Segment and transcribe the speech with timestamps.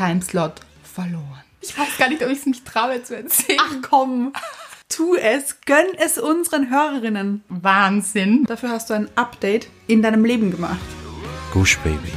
[0.00, 1.44] Timeslot verloren.
[1.60, 3.58] Ich weiß gar nicht, ob ich es mich traue zu erzählen.
[3.60, 4.32] Ach komm,
[4.88, 7.44] tu es, gönn es unseren Hörerinnen.
[7.50, 8.46] Wahnsinn.
[8.46, 10.80] Dafür hast du ein Update in deinem Leben gemacht.
[11.52, 12.12] Gush Baby.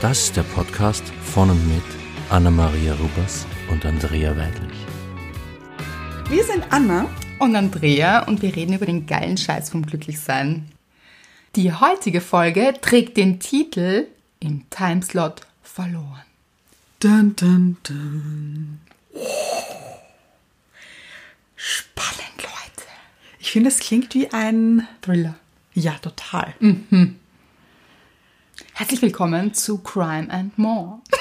[0.00, 1.82] Das ist der Podcast von und mit
[2.30, 4.78] Anna-Maria Rubers und Andrea Weidlich.
[6.28, 7.06] Wir sind Anna.
[7.40, 10.70] Und Andrea und wir reden über den geilen Scheiß vom Glücklichsein.
[11.56, 14.06] Die heutige Folge trägt den Titel
[14.38, 16.22] Im Timeslot verloren.
[17.04, 18.80] Dun, dun, dun.
[21.54, 22.88] Spannend, Leute.
[23.38, 24.88] Ich finde, es klingt wie ein.
[25.02, 25.34] Thriller.
[25.74, 26.54] Ja, total.
[28.72, 31.02] Herzlich willkommen zu Crime and More.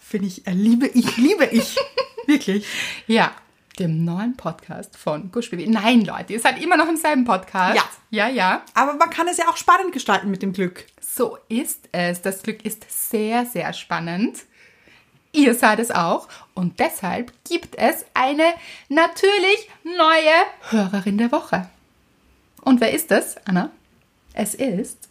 [0.00, 1.76] Finde ich, äh, liebe ich, liebe ich.
[2.26, 2.64] Wirklich.
[3.06, 3.36] Ja,
[3.78, 5.66] dem neuen Podcast von Gush Baby.
[5.66, 7.76] Nein, Leute, ihr seid immer noch im selben Podcast.
[7.76, 7.84] Ja.
[8.10, 8.62] Ja, ja.
[8.74, 10.86] Aber man kann es ja auch spannend gestalten mit dem Glück.
[11.00, 12.22] So ist es.
[12.22, 14.38] Das Glück ist sehr, sehr spannend.
[15.32, 16.28] Ihr seid es auch.
[16.54, 18.54] Und deshalb gibt es eine
[18.88, 21.68] natürlich neue Hörerin der Woche.
[22.62, 23.70] Und wer ist es, Anna?
[24.32, 25.08] Es ist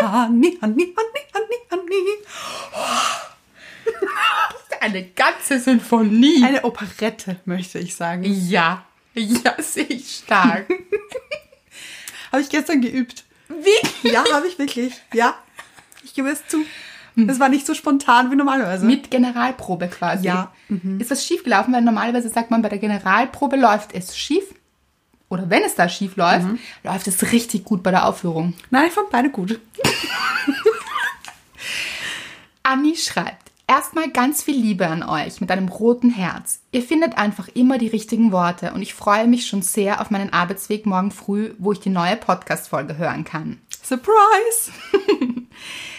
[0.00, 2.18] Honey, Honey, Honey, Honey, Honey.
[2.74, 3.28] Oh.
[4.80, 6.44] Eine ganze Sinfonie.
[6.44, 8.22] Eine Operette, möchte ich sagen.
[8.24, 10.68] Ja, ja, sehe ich stark.
[12.32, 13.24] habe ich gestern geübt.
[13.48, 14.08] Wie?
[14.08, 14.94] Ja, habe ich wirklich.
[15.12, 15.34] Ja,
[16.04, 16.64] ich gebe es zu.
[17.14, 17.26] Hm.
[17.26, 18.86] Das war nicht so spontan wie normalerweise.
[18.86, 20.26] Mit Generalprobe quasi.
[20.26, 20.52] Ja.
[20.68, 21.00] Mhm.
[21.00, 24.44] Ist was schiefgelaufen, weil normalerweise sagt man, bei der Generalprobe läuft es schief.
[25.28, 26.46] Oder wenn es da schief läuft,
[26.82, 28.54] läuft es richtig gut bei der Aufführung.
[28.70, 29.60] Nein, ich fand beide gut.
[32.62, 36.60] Anni schreibt, erstmal ganz viel Liebe an euch mit einem roten Herz.
[36.72, 40.32] Ihr findet einfach immer die richtigen Worte und ich freue mich schon sehr auf meinen
[40.32, 43.58] Arbeitsweg morgen früh, wo ich die neue Podcast-Folge hören kann.
[43.82, 44.72] Surprise!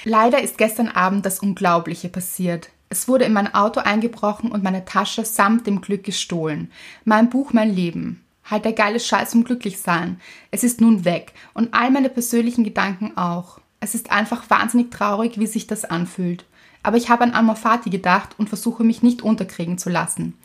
[0.04, 2.70] Leider ist gestern Abend das Unglaubliche passiert.
[2.90, 6.72] Es wurde in mein Auto eingebrochen und meine Tasche samt dem Glück gestohlen.
[7.06, 8.24] Mein Buch, mein Leben.
[8.50, 10.20] Halt der geile Scheiß um Glücklichsein.
[10.52, 13.60] Es ist nun weg und all meine persönlichen Gedanken auch.
[13.80, 16.46] Es ist einfach wahnsinnig traurig, wie sich das anfühlt.
[16.84, 20.38] Aber ich habe an Amor Fati gedacht und versuche mich nicht unterkriegen zu lassen.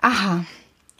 [0.00, 0.44] Aha.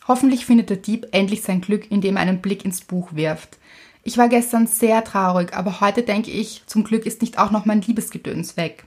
[0.09, 3.59] Hoffentlich findet der Dieb endlich sein Glück, indem er einen Blick ins Buch wirft.
[4.05, 7.65] Ich war gestern sehr traurig, aber heute denke ich, zum Glück ist nicht auch noch
[7.65, 8.85] mein Liebesgedöns weg.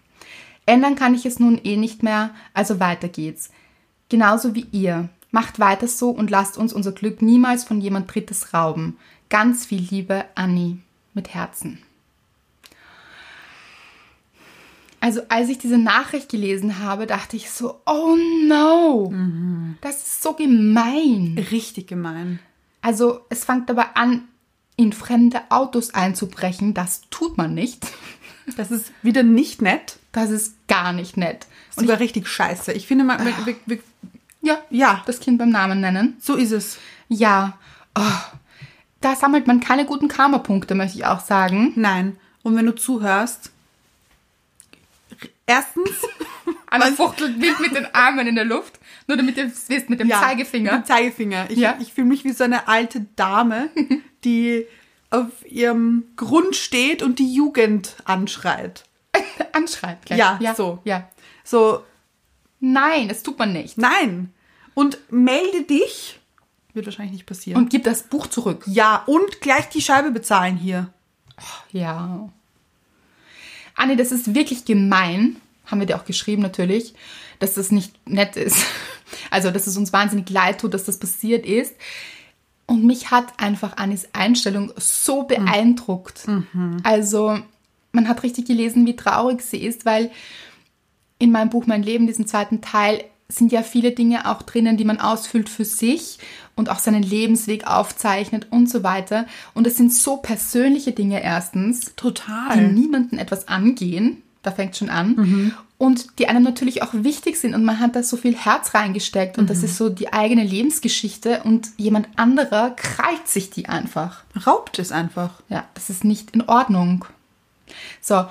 [0.65, 3.49] Ändern kann ich es nun eh nicht mehr, also weiter geht's.
[4.07, 5.09] Genauso wie ihr.
[5.31, 8.97] Macht weiter so und lasst uns unser Glück niemals von jemand Drittes rauben.
[9.29, 10.79] Ganz viel Liebe, Anni.
[11.13, 11.79] Mit Herzen.
[15.01, 19.13] Also als ich diese Nachricht gelesen habe, dachte ich so, oh no,
[19.81, 21.43] das ist so gemein.
[21.51, 22.39] Richtig gemein.
[22.81, 24.27] Also es fängt dabei an,
[24.75, 26.73] in fremde Autos einzubrechen.
[26.73, 27.87] Das tut man nicht.
[28.57, 29.97] Das ist wieder nicht nett.
[30.11, 31.47] Das ist gar nicht nett.
[31.75, 32.73] Und Sogar richtig scheiße.
[32.73, 33.79] Ich finde, man, wir, wir,
[34.41, 36.17] ja, ja, das Kind beim Namen nennen.
[36.19, 36.77] so ist es.
[37.07, 37.57] Ja,
[37.97, 38.01] oh,
[39.01, 41.73] da sammelt man keine guten Karma-Punkte, möchte ich auch sagen.
[41.75, 42.17] Nein.
[42.43, 43.51] Und wenn du zuhörst,
[45.45, 45.89] erstens
[46.69, 49.99] Anna fuchtelt wild mit den Armen in der Luft, nur damit ihr es wisst, mit
[49.99, 50.73] dem ja, Zeigefinger.
[50.73, 51.49] Mit dem Zeigefinger.
[51.49, 51.77] Ich, Ja.
[51.79, 53.69] ich fühle mich wie so eine alte Dame,
[54.23, 54.65] die
[55.09, 58.83] auf ihrem Grund steht und die Jugend anschreit.
[59.53, 60.19] Anschreibt gleich.
[60.19, 60.79] Ja, so.
[60.83, 61.09] Ja.
[61.43, 61.83] So,
[62.59, 63.77] Nein, das tut man nicht.
[63.77, 64.33] nein.
[64.75, 66.19] Und melde dich.
[66.73, 67.61] Wird wahrscheinlich nicht passieren.
[67.61, 68.63] Und gib das Buch zurück.
[68.67, 70.93] ja, und gleich die Scheibe bezahlen hier.
[71.71, 72.29] Ja.
[73.75, 76.93] Anni, das ist wirklich gemein, haben wir dir auch geschrieben natürlich,
[77.39, 78.57] dass das nicht nett ist.
[79.31, 81.73] Also, dass es uns wahnsinnig leid tut, dass das passiert ist.
[82.67, 86.27] Und mich hat einfach Annis Einstellung so beeindruckt.
[86.83, 87.39] Also,
[87.91, 90.11] man hat richtig gelesen, wie traurig sie ist, weil
[91.19, 94.85] in meinem Buch Mein Leben, diesem zweiten Teil, sind ja viele Dinge auch drinnen, die
[94.85, 96.17] man ausfüllt für sich
[96.55, 99.27] und auch seinen Lebensweg aufzeichnet und so weiter.
[99.53, 102.71] Und es sind so persönliche Dinge erstens, die Total.
[102.71, 104.23] niemanden etwas angehen.
[104.41, 105.53] Da fängt schon an.
[105.77, 107.53] Und die einem natürlich auch wichtig sind.
[107.53, 109.37] Und man hat da so viel Herz reingesteckt.
[109.37, 111.41] Und das ist so die eigene Lebensgeschichte.
[111.43, 114.23] Und jemand anderer krallt sich die einfach.
[114.47, 115.41] Raubt es einfach.
[115.49, 117.05] Ja, das ist nicht in Ordnung.
[118.01, 118.25] So,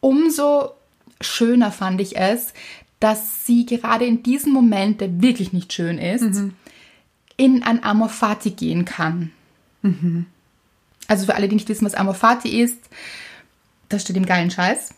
[0.00, 0.70] umso
[1.20, 2.52] schöner fand ich es,
[3.00, 6.42] dass sie gerade in diesem Moment, der wirklich nicht schön ist,
[7.36, 9.30] in ein Amor Fati gehen kann.
[11.06, 12.78] Also für alle, die nicht wissen, was Amor Fati ist,
[13.88, 14.94] das steht im geilen Scheiß.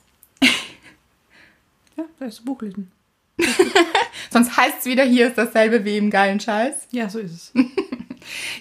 [1.97, 2.91] Ja, da ist Buch lesen.
[4.31, 6.89] Sonst heißt es wieder, hier ist dasselbe wie im geilen Scheiß.
[6.91, 7.53] Ja, so ist es.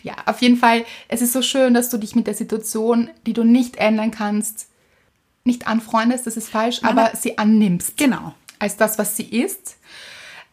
[0.01, 3.33] Ja, auf jeden Fall, es ist so schön, dass du dich mit der Situation, die
[3.33, 4.68] du nicht ändern kannst,
[5.43, 8.33] nicht anfreundest, das ist falsch, Nein, aber sie annimmst Genau.
[8.59, 9.77] als das, was sie ist,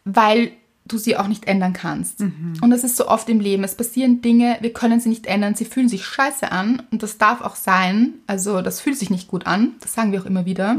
[0.05, 0.51] weil
[0.85, 2.21] du sie auch nicht ändern kannst.
[2.21, 3.65] Und das ist so oft im Leben.
[3.65, 7.17] Es passieren Dinge, wir können sie nicht ändern, sie fühlen sich scheiße an und das
[7.17, 8.13] darf auch sein.
[8.25, 10.77] Also das fühlt sich nicht gut an, das sagen wir auch immer wieder.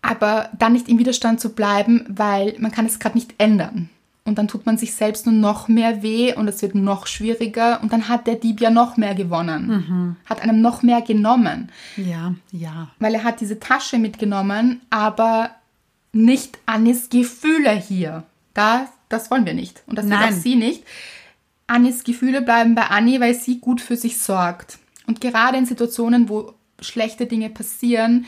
[0.00, 3.88] Aber dann nicht im Widerstand zu bleiben, weil man kann es gerade nicht ändern.
[4.32, 7.82] Und dann tut man sich selbst nur noch mehr weh und es wird noch schwieriger
[7.82, 12.34] und dann hat der Dieb ja noch mehr gewonnen, hat einem noch mehr genommen Ja,
[12.50, 12.88] ja.
[12.98, 15.50] weil er hat diese Tasche mitgenommen, aber
[16.14, 18.22] nicht Annis Gefühle hier.
[18.54, 19.82] Da, das wollen wir nicht.
[19.86, 20.32] Und das will Nein.
[20.32, 20.82] auch sie nicht.
[21.66, 24.78] Annis Gefühle bleiben bei Anni, weil sie gut für sich sorgt.
[25.06, 28.24] Und gerade in Situationen, wo schlechte Dinge passieren,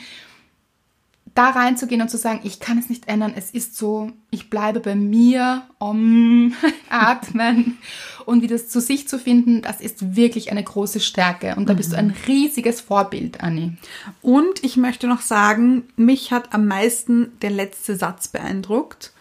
[1.35, 4.79] da reinzugehen und zu sagen, ich kann es nicht ändern, es ist so, ich bleibe
[4.79, 6.53] bei mir, um,
[6.89, 7.77] atmen
[8.25, 11.55] und wieder zu sich zu finden, das ist wirklich eine große Stärke.
[11.57, 13.73] Und da bist du ein riesiges Vorbild, Anni.
[14.21, 19.11] Und ich möchte noch sagen, mich hat am meisten der letzte Satz beeindruckt.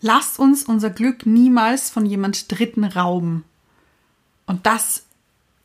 [0.00, 3.44] Lasst uns unser Glück niemals von jemand Dritten rauben.
[4.46, 5.05] Und das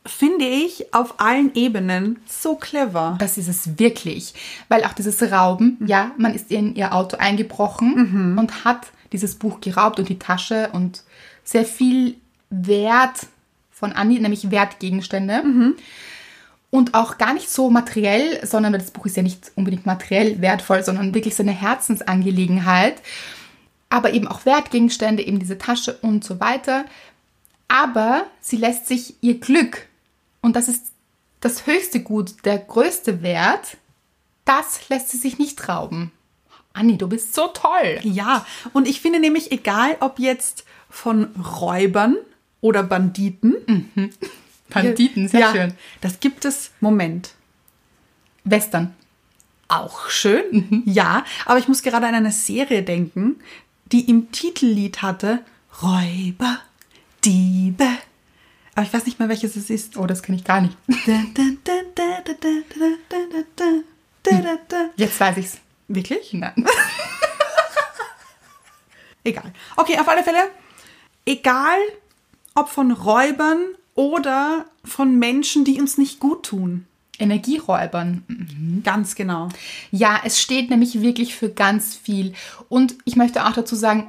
[0.04, 3.16] finde ich auf allen Ebenen so clever.
[3.20, 4.34] Das ist es wirklich.
[4.68, 9.60] Weil auch dieses Rauben, ja, man ist in ihr Auto eingebrochen und hat dieses Buch
[9.60, 11.02] geraubt und die Tasche und
[11.44, 12.16] sehr viel
[12.50, 13.26] Wert
[13.70, 15.42] von Anni, nämlich Wertgegenstände.
[16.70, 20.82] Und auch gar nicht so materiell, sondern das Buch ist ja nicht unbedingt materiell wertvoll,
[20.82, 23.02] sondern wirklich so eine Herzensangelegenheit.
[23.90, 26.86] Aber eben auch Wertgegenstände, eben diese Tasche und so weiter.
[27.68, 29.86] Aber sie lässt sich ihr Glück,
[30.42, 30.92] und das ist
[31.40, 33.78] das höchste Gut, der größte Wert,
[34.44, 36.12] das lässt sie sich nicht rauben.
[36.74, 38.00] Anni, du bist so toll.
[38.02, 41.26] Ja, und ich finde nämlich, egal ob jetzt von
[41.60, 42.16] Räubern
[42.60, 43.90] oder Banditen.
[44.68, 45.74] Banditen, sehr ja, schön.
[46.00, 47.34] Das gibt es, Moment,
[48.44, 48.94] Western.
[49.68, 50.82] auch schön.
[50.86, 53.36] Ja, aber ich muss gerade an eine Serie denken,
[53.86, 55.40] die im Titellied hatte
[55.82, 56.58] Räuber,
[57.24, 57.88] Diebe.
[58.74, 59.96] Aber ich weiß nicht mehr, welches es ist.
[59.96, 60.76] Oh, das kenne ich gar nicht.
[64.96, 65.58] Jetzt weiß ich's.
[65.88, 66.32] Wirklich?
[66.32, 66.64] Nein.
[69.24, 69.52] Egal.
[69.76, 70.50] Okay, auf alle Fälle,
[71.24, 71.78] egal
[72.54, 73.60] ob von Räubern
[73.94, 76.86] oder von Menschen, die uns nicht gut tun.
[77.18, 78.24] Energieräubern.
[78.84, 79.48] Ganz genau.
[79.90, 82.32] Ja, es steht nämlich wirklich für ganz viel.
[82.68, 84.08] Und ich möchte auch dazu sagen,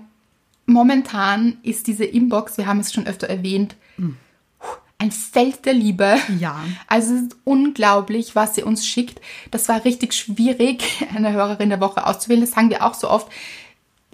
[0.65, 3.75] momentan ist diese Inbox, wir haben es schon öfter erwähnt,
[5.03, 6.17] ein Feld der Liebe.
[6.39, 6.63] Ja.
[6.87, 9.21] Also es ist unglaublich, was sie uns schickt.
[9.51, 10.83] Das war richtig schwierig,
[11.15, 12.41] eine Hörerin der Woche auszuwählen.
[12.41, 13.27] Das sagen wir auch so oft.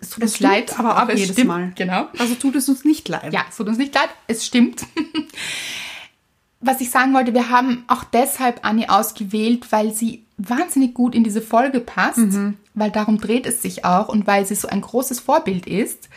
[0.02, 1.48] Es tut uns stimmt leid, aber auch es jedes stimmt.
[1.48, 1.72] Mal.
[1.76, 2.08] Genau.
[2.18, 3.34] Also tut es uns nicht leid.
[3.34, 4.86] Ja, es tut uns nicht leid, es stimmt.
[6.62, 11.24] Was ich sagen wollte, wir haben auch deshalb Anni ausgewählt, weil sie wahnsinnig gut in
[11.24, 12.20] diese Folge passt,
[12.74, 16.10] weil darum dreht es sich auch und weil sie so ein großes Vorbild ist.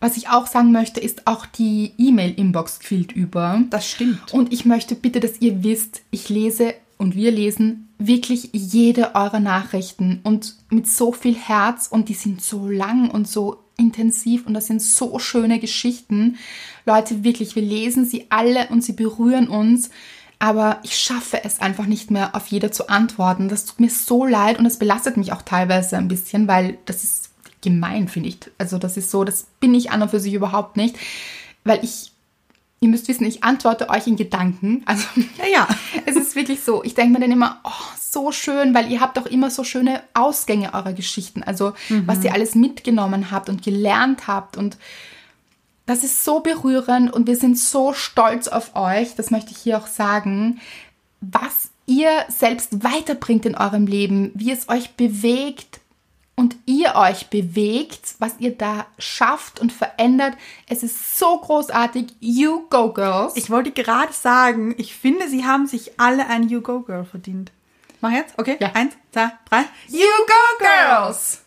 [0.00, 3.62] Was ich auch sagen möchte, ist auch die E-Mail-Inbox quillt über.
[3.70, 4.32] Das stimmt.
[4.32, 9.40] Und ich möchte bitte, dass ihr wisst, ich lese und wir lesen wirklich jede eurer
[9.40, 14.54] Nachrichten und mit so viel Herz und die sind so lang und so intensiv und
[14.54, 16.36] das sind so schöne Geschichten.
[16.84, 19.90] Leute, wirklich, wir lesen sie alle und sie berühren uns,
[20.38, 23.48] aber ich schaffe es einfach nicht mehr, auf jeder zu antworten.
[23.48, 27.04] Das tut mir so leid und das belastet mich auch teilweise ein bisschen, weil das
[27.04, 27.25] ist
[27.66, 28.38] gemein, finde ich.
[28.58, 30.96] Also das ist so, das bin ich an und für sich überhaupt nicht,
[31.64, 32.12] weil ich
[32.78, 34.82] Ihr müsst wissen, ich antworte euch in Gedanken.
[34.84, 35.06] Also
[35.38, 35.68] Ja, ja.
[36.06, 36.84] es ist wirklich so.
[36.84, 40.02] Ich denke mir dann immer, oh, so schön, weil ihr habt auch immer so schöne
[40.12, 41.42] Ausgänge eurer Geschichten.
[41.42, 41.72] Also
[42.04, 44.58] was ihr alles mitgenommen habt und gelernt habt.
[44.58, 44.76] Und
[45.86, 49.14] das ist so berührend und wir sind so stolz auf euch.
[49.14, 50.60] Das möchte ich hier auch sagen.
[51.22, 55.80] Was ihr selbst weiterbringt in eurem Leben, wie es euch bewegt,
[56.36, 60.34] und ihr euch bewegt, was ihr da schafft und verändert.
[60.68, 62.14] Es ist so großartig.
[62.20, 63.36] You go, Girls.
[63.36, 67.52] Ich wollte gerade sagen, ich finde, sie haben sich alle ein You Go Girl verdient.
[68.02, 68.38] Mach jetzt?
[68.38, 68.58] Okay.
[68.60, 68.72] Ja.
[68.74, 69.64] Eins, zwei, drei.
[69.88, 71.42] you go, Girls.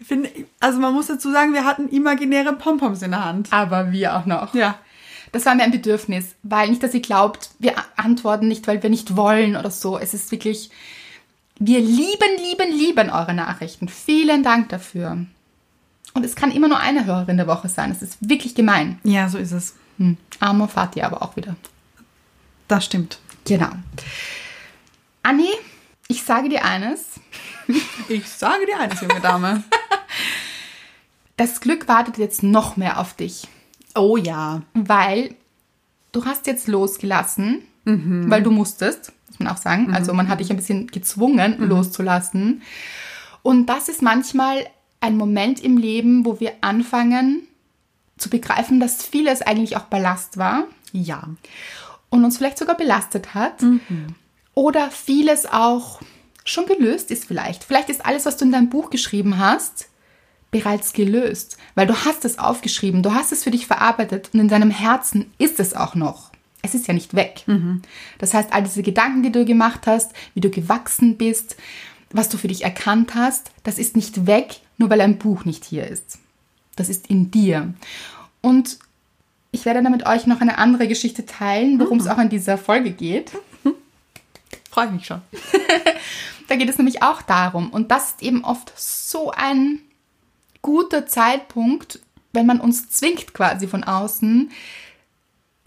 [0.00, 3.52] Ich finde, also man muss dazu sagen, wir hatten imaginäre Pompoms in der Hand.
[3.52, 4.54] Aber wir auch noch.
[4.54, 4.78] Ja.
[5.30, 8.90] Das war mir ein Bedürfnis, weil nicht, dass ihr glaubt, wir antworten nicht, weil wir
[8.90, 9.98] nicht wollen oder so.
[9.98, 10.70] Es ist wirklich,
[11.58, 13.88] wir lieben, lieben, lieben eure Nachrichten.
[13.88, 15.18] Vielen Dank dafür.
[16.14, 17.90] Und es kann immer nur eine Hörerin der Woche sein.
[17.90, 18.98] Es ist wirklich gemein.
[19.04, 19.74] Ja, so ist es.
[19.98, 20.16] Hm.
[20.40, 21.56] Armer Fatih aber auch wieder.
[22.68, 23.18] Das stimmt.
[23.44, 23.70] Genau.
[25.22, 25.50] Anni,
[26.06, 27.20] ich sage dir eines.
[28.08, 29.62] Ich sage dir eines, junge Dame.
[31.36, 33.46] Das Glück wartet jetzt noch mehr auf dich.
[33.94, 34.62] Oh ja.
[34.74, 35.36] weil
[36.10, 39.94] du hast jetzt losgelassen, weil du musstest, muss man auch sagen.
[39.94, 42.62] Also man hat dich ein bisschen gezwungen, loszulassen.
[43.42, 44.66] Und das ist manchmal
[45.00, 47.42] ein Moment im Leben, wo wir anfangen
[48.16, 51.22] zu begreifen, dass vieles eigentlich auch Ballast war Ja.
[52.10, 53.62] und uns vielleicht sogar belastet hat.
[54.54, 56.00] Oder vieles auch
[56.44, 57.62] schon gelöst ist vielleicht.
[57.62, 59.88] Vielleicht ist alles, was du in deinem Buch geschrieben hast,
[60.50, 64.48] bereits gelöst, weil du hast es aufgeschrieben, du hast es für dich verarbeitet und in
[64.48, 66.30] deinem Herzen ist es auch noch.
[66.62, 67.44] Es ist ja nicht weg.
[68.18, 71.56] Das heißt, all diese Gedanken, die du gemacht hast, wie du gewachsen bist,
[72.10, 75.64] was du für dich erkannt hast, das ist nicht weg, nur weil ein Buch nicht
[75.64, 76.18] hier ist.
[76.76, 77.74] Das ist in dir.
[78.40, 78.78] Und
[79.50, 82.58] ich werde dann mit euch noch eine andere Geschichte teilen, worum es auch in dieser
[82.58, 83.32] Folge geht.
[84.70, 85.22] Freue ich mich schon.
[86.48, 87.68] Da geht es nämlich auch darum.
[87.68, 89.80] Und das ist eben oft so ein
[90.62, 92.00] guter Zeitpunkt,
[92.32, 94.50] wenn man uns zwingt quasi von außen,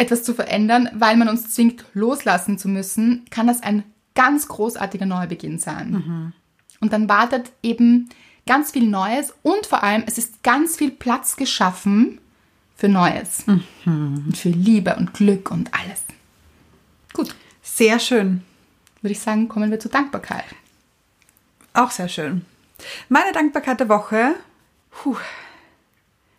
[0.01, 3.83] etwas zu verändern, weil man uns zwingt, loslassen zu müssen, kann das ein
[4.15, 6.33] ganz großartiger Neubeginn sein.
[6.79, 8.09] Und dann wartet eben
[8.47, 12.19] ganz viel Neues und vor allem, es ist ganz viel Platz geschaffen
[12.75, 13.43] für Neues.
[13.85, 16.01] Und für Liebe und Glück und alles.
[17.13, 18.41] Gut, Sehr schön.
[19.01, 20.45] würde ich sagen, kommen wir zur Dankbarkeit.
[21.73, 22.45] Auch sehr schön.
[23.07, 24.33] Meine Dankbarkeit der Woche.
[24.89, 25.15] Puh,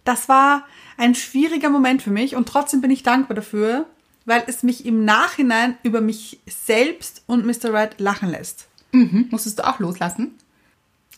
[0.05, 0.67] das war
[1.03, 3.87] ein schwieriger Moment für mich und trotzdem bin ich dankbar dafür,
[4.25, 7.73] weil es mich im Nachhinein über mich selbst und Mr.
[7.73, 8.69] Right lachen lässt.
[8.93, 9.27] Mhm.
[9.31, 10.33] Musstest du auch loslassen?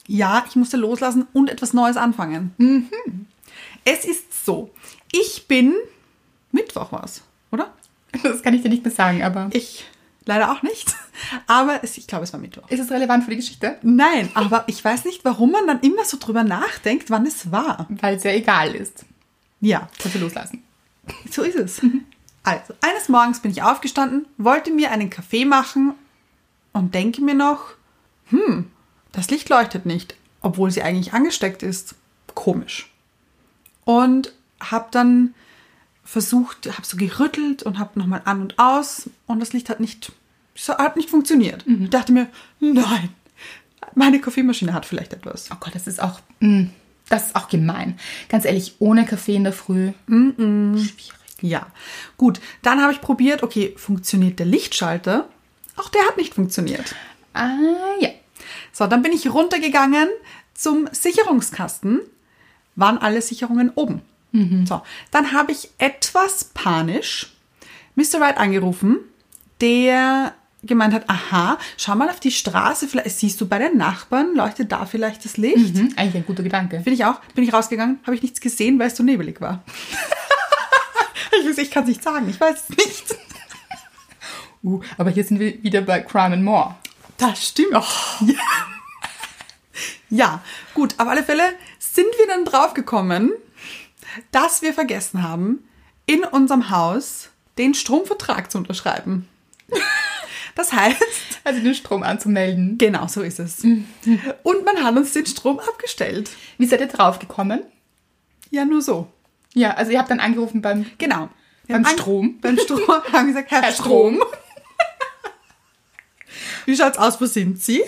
[0.06, 2.54] Ja, ich musste loslassen und etwas Neues anfangen.
[3.84, 4.70] Es ist so,
[5.12, 5.74] ich bin
[6.50, 7.22] Mittwoch was,
[7.52, 7.72] oder?
[8.22, 9.84] Das kann ich dir nicht mehr sagen, aber Ich
[10.24, 10.94] leider auch nicht,
[11.46, 12.70] aber es, ich glaube, es war Mittwoch.
[12.70, 13.76] ist es relevant für die Geschichte?
[13.82, 17.86] Nein, aber ich weiß nicht, warum man dann immer so drüber nachdenkt, wann es war.
[18.00, 19.04] Weil es ja egal ist.
[19.64, 20.62] Ja, Kannst du loslassen.
[21.30, 21.80] so ist es.
[22.42, 25.94] Also, eines Morgens bin ich aufgestanden, wollte mir einen Kaffee machen
[26.74, 27.70] und denke mir noch,
[28.26, 28.70] hm,
[29.12, 31.94] das Licht leuchtet nicht, obwohl sie eigentlich angesteckt ist.
[32.34, 32.90] Komisch.
[33.84, 35.34] Und habe dann
[36.04, 40.12] versucht, habe so gerüttelt und habe nochmal an und aus und das Licht hat nicht,
[40.68, 41.64] hat nicht funktioniert.
[41.66, 42.28] Ich dachte mir,
[42.60, 43.08] nein,
[43.94, 45.48] meine Kaffeemaschine hat vielleicht etwas.
[45.50, 46.64] Oh Gott, das ist auch, mm,
[47.08, 47.98] das ist auch gemein.
[48.28, 49.92] Ganz ehrlich, ohne Kaffee in der Früh.
[50.08, 51.12] Schwierig.
[51.40, 51.66] Ja,
[52.16, 52.40] gut.
[52.62, 55.28] Dann habe ich probiert, okay, funktioniert der Lichtschalter?
[55.76, 56.94] Auch der hat nicht funktioniert.
[57.34, 57.58] Ah,
[58.00, 58.10] ja.
[58.72, 60.08] So, dann bin ich runtergegangen
[60.54, 62.00] zum Sicherungskasten.
[62.76, 64.02] Waren alle Sicherungen oben.
[64.66, 64.82] So,
[65.12, 67.32] dann habe ich etwas panisch
[67.94, 68.18] Mr.
[68.18, 68.96] Wright angerufen,
[69.60, 70.34] der
[70.66, 74.72] gemeint hat, aha, schau mal auf die Straße, vielleicht siehst du bei den Nachbarn, leuchtet
[74.72, 75.74] da vielleicht das Licht?
[75.74, 76.80] Mhm, eigentlich ein guter Gedanke.
[76.80, 79.62] Bin ich auch, bin ich rausgegangen, habe ich nichts gesehen, weil es so nebelig war.
[81.40, 83.14] ich weiß, ich kann es nicht sagen, ich weiß es nicht.
[84.66, 86.74] Uh, aber hier sind wir wieder bei Crime and More.
[87.18, 87.72] Das stimmt.
[87.72, 87.84] Ja.
[90.08, 90.42] ja,
[90.72, 91.42] gut, auf alle Fälle
[91.78, 93.32] sind wir dann draufgekommen,
[94.30, 95.68] dass wir vergessen haben,
[96.06, 97.28] in unserem Haus
[97.58, 99.28] den Stromvertrag zu unterschreiben.
[100.54, 101.02] Das heißt,
[101.44, 102.78] Also den Strom anzumelden.
[102.78, 103.64] genau so ist es.
[103.64, 106.30] Und man hat uns den Strom abgestellt.
[106.58, 107.62] Wie seid ihr draufgekommen?
[108.50, 109.10] Ja, nur so.
[109.52, 111.28] Ja, also ihr habt dann angerufen beim, Genau.
[111.66, 112.38] Beim Strom.
[112.40, 112.80] Beim Strom
[113.12, 114.16] haben gesagt, Herr, Herr Strom.
[114.16, 114.28] Strom.
[116.66, 117.82] Wie schaut's aus, wo sind Sie?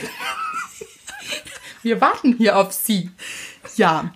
[1.82, 3.10] Wir warten hier auf Sie.
[3.76, 4.12] Ja.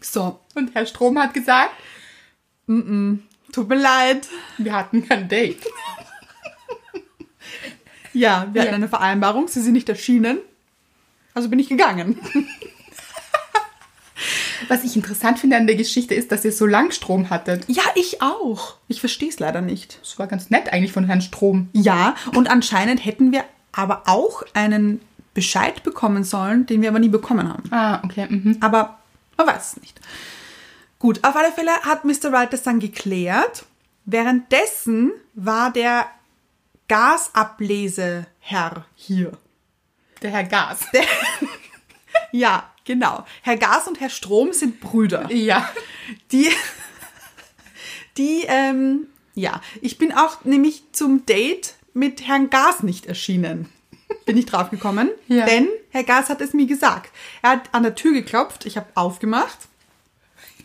[0.00, 1.70] So, Und Herr Strom hat gesagt,
[2.66, 4.28] tut mir leid.
[4.58, 5.60] wir hatten kein Date.
[8.12, 8.76] Ja, wir hatten Ja.
[8.76, 10.38] eine Vereinbarung, Sie sind nicht erschienen.
[11.34, 12.18] Also bin ich gegangen.
[14.68, 17.64] Was ich interessant finde an der Geschichte ist, dass ihr so lang Strom hattet.
[17.68, 18.76] Ja, ich auch.
[18.86, 19.98] Ich verstehe es leider nicht.
[20.00, 21.68] Das war ganz nett eigentlich von Herrn Strom.
[21.72, 25.00] Ja, und anscheinend hätten wir aber auch einen
[25.34, 27.64] Bescheid bekommen sollen, den wir aber nie bekommen haben.
[27.72, 28.26] Ah, okay.
[28.28, 28.58] Mhm.
[28.60, 28.98] Aber
[29.36, 29.98] man weiß es nicht.
[31.00, 32.30] Gut, auf alle Fälle hat Mr.
[32.30, 33.64] Wright das dann geklärt.
[34.04, 36.06] Währenddessen war der
[36.92, 39.32] Gasableseherr hier.
[40.20, 40.80] Der Herr Gas.
[42.34, 43.26] Ja, genau.
[43.42, 45.30] Herr Gas und Herr Strom sind Brüder.
[45.30, 45.68] Ja.
[46.30, 46.50] Die,
[48.16, 53.70] die, ähm, ja, ich bin auch nämlich zum Date mit Herrn Gas nicht erschienen.
[54.24, 55.10] Bin ich drauf gekommen.
[55.28, 55.44] Ja.
[55.44, 57.10] Denn Herr Gas hat es mir gesagt.
[57.42, 59.58] Er hat an der Tür geklopft, ich habe aufgemacht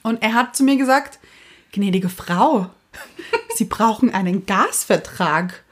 [0.03, 1.19] und er hat zu mir gesagt,
[1.74, 2.69] gnädige Frau,
[3.55, 5.63] Sie brauchen einen Gasvertrag.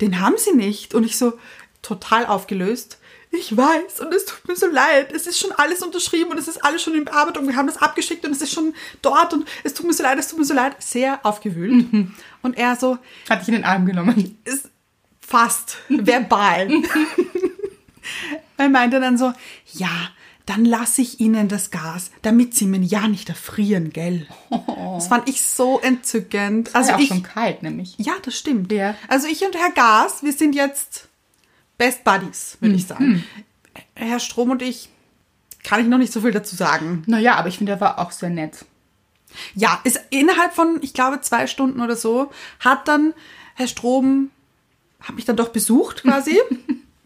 [0.00, 0.94] Den haben Sie nicht.
[0.94, 1.34] Und ich so
[1.82, 2.98] total aufgelöst.
[3.30, 5.12] ich weiß und es tut mir so leid.
[5.12, 7.46] Es ist schon alles unterschrieben und es ist alles schon in Bearbeitung.
[7.46, 10.18] Wir haben das abgeschickt und es ist schon dort und es tut mir so leid,
[10.18, 10.76] es tut mir so leid.
[10.82, 11.86] Sehr aufgewühlt.
[12.42, 12.98] Und er so,
[13.28, 14.38] Hat dich in den Arm genommen.
[14.44, 14.70] ist
[15.20, 16.68] fast verbal.
[18.56, 19.32] er meinte dann so,
[19.72, 20.10] ja,
[20.46, 24.26] dann lasse ich Ihnen das Gas, damit Sie mir ja nicht erfrieren, gell?
[24.94, 26.68] Das fand ich so entzückend.
[26.74, 27.94] Also Also ja auch ich, schon kalt, nämlich.
[27.98, 28.70] ja, das stimmt.
[28.72, 28.94] Ja.
[29.08, 31.08] Also ich und Herr Gas, wir sind jetzt
[31.78, 33.24] Best Buddies, würde ich sagen.
[33.94, 34.88] Herr Strom und ich,
[35.64, 37.02] kann ich noch nicht so viel dazu sagen.
[37.06, 38.64] Naja, aber ich finde, er war auch sehr nett.
[39.54, 43.12] Ja, ist innerhalb von, ich glaube, zwei Stunden oder so, hat dann
[43.56, 44.30] Herr Strom,
[45.00, 46.38] hat mich dann doch besucht quasi,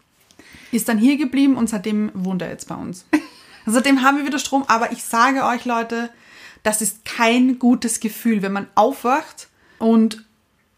[0.71, 3.05] ist dann hier geblieben und seitdem wohnt er jetzt bei uns.
[3.65, 6.09] Seitdem haben wir wieder Strom, aber ich sage euch Leute,
[6.63, 9.47] das ist kein gutes Gefühl, wenn man aufwacht
[9.79, 10.23] und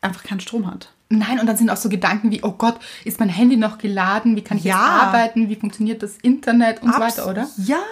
[0.01, 0.89] einfach keinen Strom hat.
[1.09, 4.35] Nein, und dann sind auch so Gedanken wie, oh Gott, ist mein Handy noch geladen?
[4.35, 4.75] Wie kann ich Ja.
[4.77, 5.49] jetzt arbeiten?
[5.49, 7.47] Wie funktioniert das Internet und so Abs- weiter, oder?
[7.57, 7.83] Ja,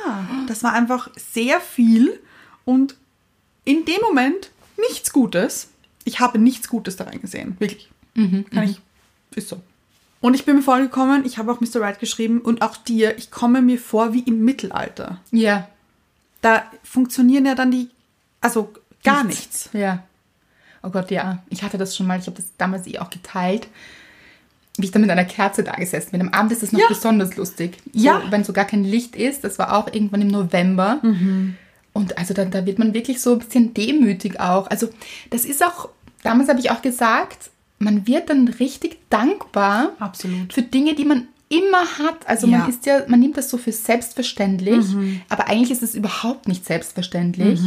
[0.47, 2.19] das war einfach sehr viel
[2.65, 2.95] und
[3.63, 4.49] in dem Moment
[4.89, 5.69] nichts Gutes.
[6.03, 7.89] Ich habe nichts Gutes daran gesehen, wirklich.
[8.15, 8.81] Kann ich,
[9.35, 9.61] ist so.
[10.21, 11.81] Und ich bin mir vorgekommen, ich habe auch Mr.
[11.81, 15.19] Wright geschrieben und auch dir, ich komme mir vor wie im Mittelalter.
[15.31, 15.67] Ja.
[16.41, 17.89] Da funktionieren ja dann die,
[18.39, 18.71] also
[19.03, 19.69] gar nichts.
[19.73, 20.03] Ja.
[20.83, 21.43] Oh Gott, ja.
[21.49, 23.67] Ich hatte das schon mal, ich habe das damals eh auch geteilt.
[24.77, 26.21] Wie ich dann mit einer Kerze da gesessen bin.
[26.21, 26.85] Am Abend ist es noch Ja.
[26.87, 27.77] besonders lustig.
[27.91, 28.21] Ja.
[28.23, 29.43] So, wenn so gar kein Licht ist.
[29.43, 30.99] Das war auch irgendwann im November.
[31.03, 31.55] Mhm.
[31.93, 34.67] Und also da, da wird man wirklich so ein bisschen demütig auch.
[34.71, 34.89] Also
[35.29, 35.89] das ist auch,
[36.23, 37.50] damals habe ich auch gesagt,
[37.81, 40.53] man wird dann richtig dankbar Absolut.
[40.53, 42.27] für Dinge, die man immer hat.
[42.27, 42.59] Also Ja.
[42.59, 44.85] man ist ja, man nimmt das so für selbstverständlich,
[45.29, 47.59] aber eigentlich ist es überhaupt nicht selbstverständlich.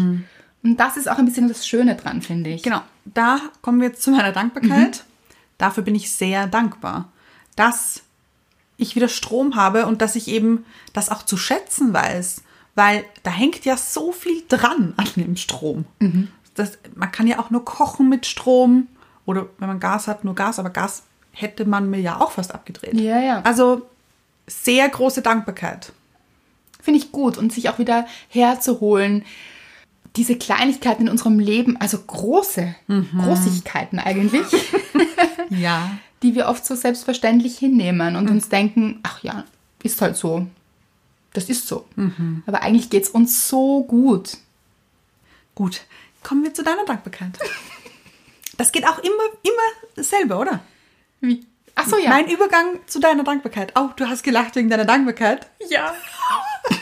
[0.62, 2.62] Und das ist auch ein bisschen das Schöne dran, finde ich.
[2.62, 5.04] Genau, da kommen wir jetzt zu meiner Dankbarkeit.
[5.58, 7.12] Dafür bin ich sehr dankbar,
[7.56, 8.02] dass
[8.76, 12.42] ich wieder Strom habe und dass ich eben das auch zu schätzen weiß,
[12.74, 15.84] weil da hängt ja so viel dran an dem Strom.
[16.54, 18.88] Das, man kann ja auch nur kochen mit Strom
[19.26, 22.54] oder wenn man Gas hat, nur Gas, aber Gas hätte man mir ja auch fast
[22.54, 22.94] abgedreht.
[22.94, 23.40] Ja, ja.
[23.42, 23.82] Also
[24.46, 25.92] sehr große Dankbarkeit.
[26.80, 29.24] Finde ich gut und sich auch wieder herzuholen.
[30.16, 32.74] Diese Kleinigkeiten in unserem Leben, also große
[33.20, 34.46] Großigkeiten eigentlich,
[35.50, 35.90] Ja.
[36.22, 39.44] die wir oft so selbstverständlich hinnehmen und uns denken, ach ja,
[39.82, 40.46] ist halt so.
[41.32, 41.84] Das ist so.
[42.46, 44.36] Aber eigentlich geht es uns so gut.
[45.56, 45.80] Gut,
[46.22, 47.30] kommen wir zu deiner Dankbarkeit.
[48.56, 50.60] Das geht auch immer, immer dasselbe, oder?
[51.20, 51.46] Wie?
[51.74, 52.08] Ach so, ja.
[52.08, 53.72] Mein Übergang zu deiner Dankbarkeit.
[53.76, 55.48] Oh, du hast gelacht wegen deiner Dankbarkeit.
[55.68, 55.94] Ja.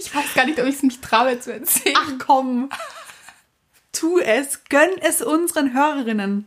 [0.00, 1.96] Ich weiß gar nicht, ob ich es mich traue zu erzählen.
[1.98, 2.70] Ach komm.
[3.92, 6.46] Tu es, gönn es unseren Hörerinnen.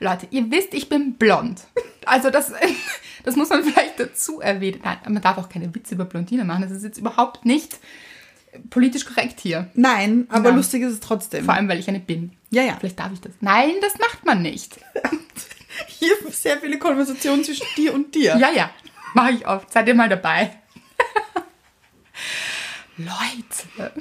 [0.00, 1.60] Leute, ihr wisst, ich bin blond.
[2.06, 2.52] Also das,
[3.24, 4.80] das muss man vielleicht dazu erwähnen.
[4.82, 6.62] Nein, man darf auch keine Witze über Blondine machen.
[6.62, 7.78] Das ist jetzt überhaupt nicht
[8.70, 9.70] politisch korrekt hier.
[9.74, 10.56] Nein, aber Nein.
[10.56, 11.44] lustig ist es trotzdem.
[11.44, 12.32] Vor allem, weil ich eine bin.
[12.50, 12.76] Ja, ja.
[12.78, 13.32] Vielleicht darf ich das.
[13.40, 14.78] Nein, das macht man nicht.
[15.86, 18.36] Hier sehr viele Konversationen zwischen dir und dir.
[18.36, 18.70] Ja, ja,
[19.14, 19.72] mache ich oft.
[19.72, 20.58] Seid ihr mal dabei.
[22.98, 23.92] Leute.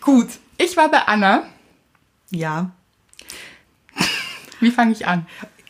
[0.00, 1.46] Gut, ich war bei Anna.
[2.30, 2.70] Ja.
[4.60, 5.26] Wie fange ich an?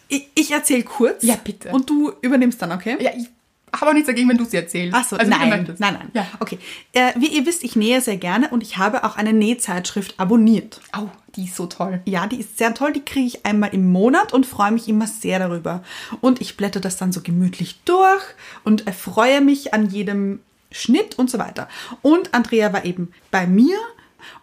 [0.09, 1.23] Ich, ich erzähle kurz.
[1.23, 1.71] Ja, bitte.
[1.71, 2.97] Und du übernimmst dann, okay?
[3.01, 3.29] Ja, ich
[3.73, 4.95] habe auch nichts dagegen, wenn du sie erzählst.
[4.95, 6.11] Ach so, also, nein, nein, nein.
[6.13, 6.27] Ja.
[6.39, 6.59] Okay.
[6.93, 10.81] Äh, wie ihr wisst, ich nähe sehr gerne und ich habe auch eine Nähzeitschrift abonniert.
[10.93, 12.01] Au, die ist so toll.
[12.05, 12.93] Ja, die ist sehr toll.
[12.93, 15.83] Die kriege ich einmal im Monat und freue mich immer sehr darüber.
[16.21, 18.23] Und ich blätter das dann so gemütlich durch
[18.65, 20.41] und erfreue mich an jedem
[20.73, 21.69] Schnitt und so weiter.
[22.03, 23.77] Und Andrea war eben bei mir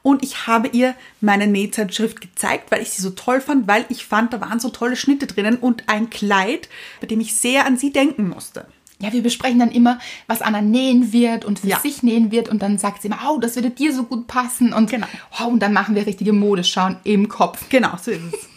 [0.02, 4.06] und ich habe ihr meine Nähzeitschrift gezeigt, weil ich sie so toll fand, weil ich
[4.06, 6.70] fand, da waren so tolle Schnitte drinnen und ein Kleid,
[7.02, 8.68] bei dem ich sehr an sie denken musste.
[9.00, 11.80] Ja, wir besprechen dann immer, was Anna nähen wird und für Ja.
[11.80, 14.74] sich nähen wird und dann sagt sie immer, oh, das würde dir so gut passen
[14.74, 15.06] und Genau.
[15.40, 17.70] oh, und dann machen wir richtige Modeschauen im Kopf.
[17.70, 18.40] Genau, so ist es.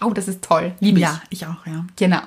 [0.00, 1.04] Oh, das ist toll, liebe ich.
[1.04, 1.84] Ja, ich auch, ja.
[1.96, 2.20] Genau.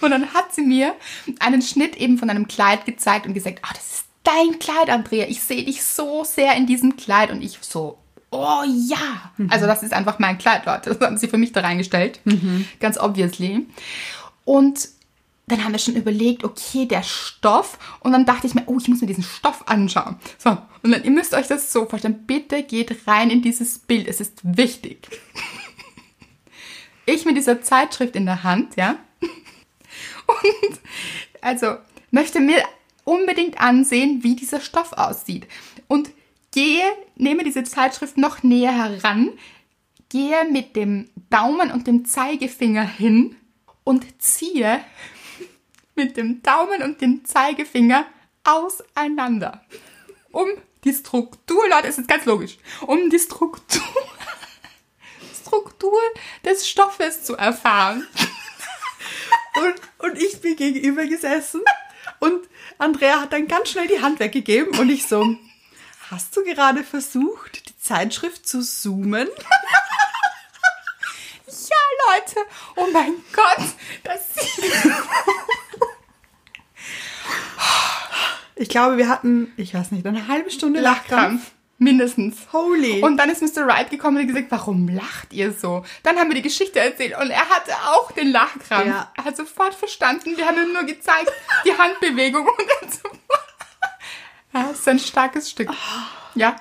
[0.00, 0.94] und dann hat sie mir
[1.38, 5.26] einen Schnitt eben von einem Kleid gezeigt und gesagt, oh, das ist dein Kleid, Andrea.
[5.28, 7.30] Ich sehe dich so sehr in diesem Kleid.
[7.30, 7.98] Und ich so,
[8.30, 9.32] oh ja.
[9.48, 10.90] Also das ist einfach mein Kleid, Leute.
[10.90, 12.20] Das haben sie für mich da reingestellt.
[12.80, 13.66] Ganz obviously.
[14.44, 14.88] Und
[15.46, 17.78] dann haben wir schon überlegt, okay, der Stoff.
[18.00, 20.16] Und dann dachte ich mir, oh, ich muss mir diesen Stoff anschauen.
[20.38, 20.50] So,
[20.82, 22.24] und dann, ihr müsst euch das so vorstellen.
[22.26, 24.06] Bitte geht rein in dieses Bild.
[24.06, 25.08] Es ist wichtig.
[27.06, 28.96] Ich mit dieser Zeitschrift in der Hand, ja.
[30.26, 30.78] Und
[31.40, 31.76] also
[32.12, 32.62] möchte mir
[33.04, 35.48] unbedingt ansehen, wie dieser Stoff aussieht.
[35.88, 36.10] Und
[36.52, 36.84] gehe,
[37.16, 39.32] nehme diese Zeitschrift noch näher heran,
[40.08, 43.36] gehe mit dem Daumen und dem Zeigefinger hin
[43.84, 44.80] und ziehe
[45.94, 48.06] mit dem Daumen und dem Zeigefinger
[48.44, 49.64] auseinander.
[50.32, 50.48] Um
[50.84, 53.82] die Struktur, Leute, ist ganz logisch, um die Struktur,
[55.40, 55.98] Struktur
[56.44, 58.06] des Stoffes zu erfahren.
[59.56, 61.60] Und, und ich bin gegenüber gesessen
[62.20, 65.36] und Andrea hat dann ganz schnell die Hand weggegeben und ich so,
[66.10, 69.28] hast du gerade versucht, die Zeitschrift zu zoomen?
[71.70, 72.40] Ja, Leute,
[72.76, 73.66] oh mein Gott,
[74.04, 74.64] das sieht
[78.56, 81.12] Ich glaube, wir hatten, ich weiß nicht, eine halbe Stunde Lachkrampf.
[81.12, 81.50] Lachkrampf.
[81.78, 82.36] Mindestens.
[82.52, 83.02] Holy.
[83.02, 83.66] Und dann ist Mr.
[83.66, 85.84] Wright gekommen und hat gesagt, warum lacht ihr so?
[86.02, 88.86] Dann haben wir die Geschichte erzählt und er hatte auch den Lachkrampf.
[88.86, 89.10] Ja.
[89.16, 90.36] Er hat sofort verstanden.
[90.36, 91.32] Wir haben ihm nur gezeigt,
[91.64, 93.19] die Handbewegung und er hat sofort.
[94.52, 95.70] Ja, ist ein starkes Stück.
[96.34, 96.56] Ja.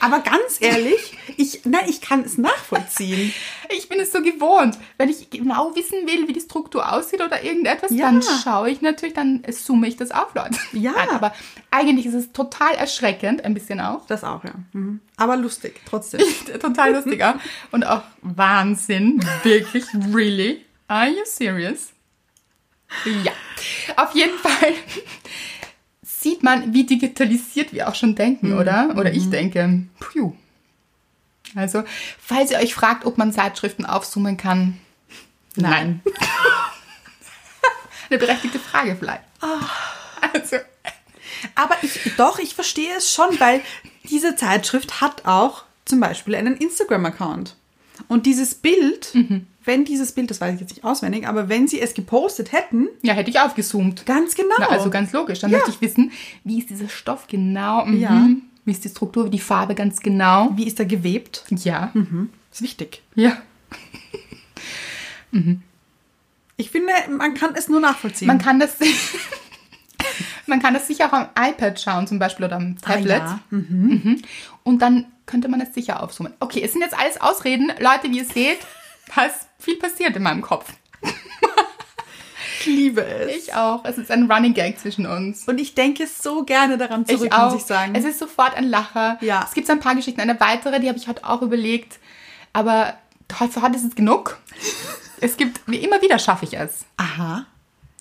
[0.00, 3.32] Aber ganz ehrlich, ich, nein, ich kann es nachvollziehen.
[3.70, 4.76] Ich bin es so gewohnt.
[4.98, 8.06] Wenn ich genau wissen will, wie die Struktur aussieht oder irgendetwas, Ja.
[8.10, 10.58] dann schaue ich natürlich, dann zoome ich das auf, Leute.
[10.72, 10.92] Ja.
[10.92, 11.34] Nein, aber
[11.70, 14.06] eigentlich ist es total erschreckend, ein bisschen auch.
[14.06, 14.52] Das auch, ja.
[14.74, 15.00] Mhm.
[15.16, 16.20] Aber lustig, trotzdem.
[16.60, 19.24] total lustiger und auch Wahnsinn.
[19.42, 20.66] Wirklich, really?
[20.86, 21.92] Are you serious?
[23.24, 23.32] Ja.
[23.96, 24.74] Auf jeden Fall
[26.20, 28.94] sieht man, wie digitalisiert wir auch schon denken, oder?
[28.96, 30.34] Oder ich denke, puh.
[31.54, 31.84] Also,
[32.18, 34.78] falls ihr euch fragt, ob man Zeitschriften aufzoomen kann,
[35.56, 36.02] nein.
[38.10, 39.22] Eine berechtigte Frage vielleicht.
[39.40, 40.56] Also,
[41.54, 43.60] Aber ich, doch, ich verstehe es schon, weil
[44.04, 47.54] diese Zeitschrift hat auch zum Beispiel einen Instagram-Account.
[48.06, 49.12] Und dieses Bild,
[49.64, 52.88] wenn dieses Bild, das weiß ich jetzt nicht auswendig, aber wenn sie es gepostet hätten,
[53.02, 54.06] ja, hätte ich aufgezoomt.
[54.06, 54.54] ganz genau.
[54.58, 55.40] Na, also ganz logisch.
[55.40, 55.58] Dann Ja.
[55.58, 56.12] möchte ich wissen,
[56.44, 57.84] wie ist dieser Stoff genau?
[57.86, 58.00] Mhm.
[58.00, 58.28] Ja.
[58.64, 60.52] Wie ist die Struktur, wie die Farbe ganz genau?
[60.54, 61.44] Wie ist er gewebt?
[61.50, 61.92] Ja.
[62.52, 63.02] Ist wichtig.
[63.14, 63.38] Ja.
[66.56, 68.26] Ich finde, man kann es nur nachvollziehen.
[68.26, 68.76] Man kann das.
[70.46, 73.20] man kann das sicher auch am iPad schauen, zum Beispiel, oder am Tablet.
[73.22, 73.58] Ah, ja.
[73.58, 74.22] Mhm.
[74.64, 76.34] Und dann könnte man es sicher aufzoomen.
[76.40, 77.70] Okay, es sind jetzt alles Ausreden.
[77.78, 78.58] Leute, wie ihr seht,
[79.14, 80.72] da ist viel passiert in meinem Kopf.
[82.60, 83.36] Ich liebe es.
[83.36, 83.84] Ich auch.
[83.84, 85.46] Es ist ein Running Gag zwischen uns.
[85.46, 87.52] Und ich denke so gerne daran zurück, ich auch.
[87.52, 87.94] muss ich sagen.
[87.94, 89.16] Es ist sofort ein Lacher.
[89.20, 89.44] Ja.
[89.46, 90.20] Es gibt so ein paar Geschichten.
[90.20, 91.98] Eine weitere, die habe ich heute auch überlegt.
[92.52, 92.94] Aber
[93.28, 94.38] für heute ist es genug.
[95.20, 96.84] es gibt, wie immer wieder schaffe ich es.
[96.96, 97.46] Aha.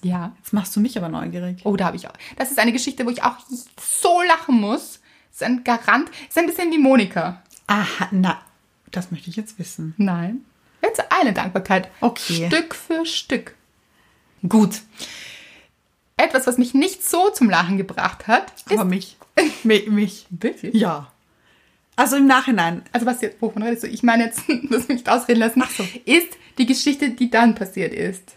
[0.02, 0.32] Ja.
[0.40, 1.60] Jetzt machst du mich aber neugierig.
[1.64, 2.14] Oh, da habe ich auch.
[2.38, 3.36] Das ist eine Geschichte, wo ich auch
[3.80, 5.00] so lachen muss.
[5.38, 6.10] Ist ein Garant.
[6.28, 7.44] Ist ein bisschen wie Monika.
[7.68, 8.42] Aha, na,
[8.90, 9.94] das möchte ich jetzt wissen.
[9.98, 10.44] Nein.
[10.82, 11.92] Jetzt eine Dankbarkeit.
[12.02, 12.48] Okay.
[12.48, 13.54] Stück für Stück.
[14.50, 14.82] Gut.
[16.16, 19.16] Etwas, was mich nicht so zum Lachen gebracht hat, ist Aber mich.
[19.64, 19.88] mich.
[19.88, 20.26] mich.
[20.32, 20.74] wirklich.
[20.74, 21.12] Ja.
[21.96, 22.82] Also im Nachhinein.
[22.92, 23.88] Also was jetzt, wovon redest du?
[23.90, 25.62] Ich meine jetzt, das mich nicht ausreden lassen,
[26.06, 28.34] ist die Geschichte, die dann passiert ist.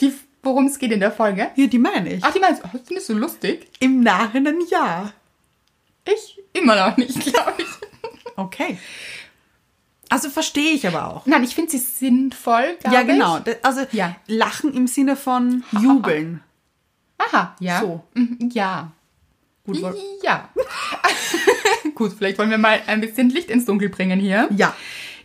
[0.00, 1.50] Die, worum es geht in der Folge.
[1.56, 2.24] Hier, die meine ich.
[2.24, 3.68] Ach, die meinst du, findest du lustig?
[3.80, 5.12] Im Nachhinein ja.
[6.06, 7.66] Ich immer noch nicht, glaube ich.
[8.36, 8.78] Okay.
[10.10, 11.26] Also verstehe ich aber auch.
[11.26, 13.38] Nein, ich finde sie sinnvoll, Ja, genau.
[13.44, 13.64] Ich.
[13.64, 14.16] Also Ja.
[14.26, 16.42] Lachen im Sinne von jubeln.
[17.18, 17.80] Aha, ja.
[17.80, 18.04] So.
[18.14, 18.92] Mhm, Ja.
[19.66, 19.78] Gut,
[20.22, 20.48] Ja.
[21.94, 24.48] Gut, vielleicht wollen wir mal ein bisschen Licht ins Dunkel bringen hier.
[24.56, 24.74] Ja.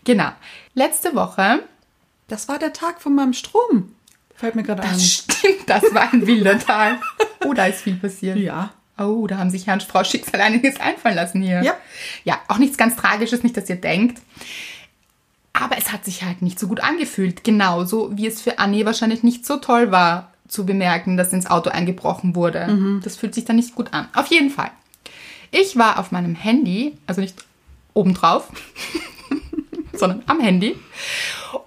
[0.04, 0.32] Genau.
[0.74, 1.64] Letzte Woche,
[2.28, 3.94] Das war der Tag von meinem Strom.
[4.36, 4.90] Fällt mir gerade ein.
[4.92, 7.00] das stimmt, das war ein wilder Tag.
[7.46, 8.38] Oh, da ist viel passiert.
[8.38, 8.74] Ja.
[8.98, 11.64] Oh, da haben sich Herrn und Frau Schicksal einiges einfallen lassen hier.
[11.64, 11.76] Ja.
[12.24, 14.22] Ja, auch nichts ganz Tragisches, nicht, dass ihr denkt.
[15.54, 17.44] Aber es hat sich halt nicht so gut angefühlt.
[17.44, 21.70] Genauso wie es für Annie wahrscheinlich nicht so toll war, zu bemerken, dass ins Auto
[21.70, 23.00] eingebrochen wurde.
[23.04, 24.08] Das fühlt sich dann nicht gut an.
[24.14, 24.72] Auf jeden Fall.
[25.52, 27.46] Ich war auf meinem Handy, also nicht
[27.94, 28.50] obendrauf,
[29.94, 30.76] sondern am Handy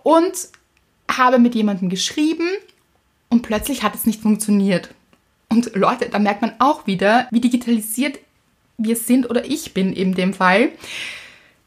[0.02, 0.32] und
[1.10, 2.48] habe mit jemandem geschrieben
[3.28, 4.90] und plötzlich hat es nicht funktioniert.
[5.56, 8.18] Und Leute, da merkt man auch wieder, wie digitalisiert
[8.76, 10.68] wir sind oder ich bin in dem Fall.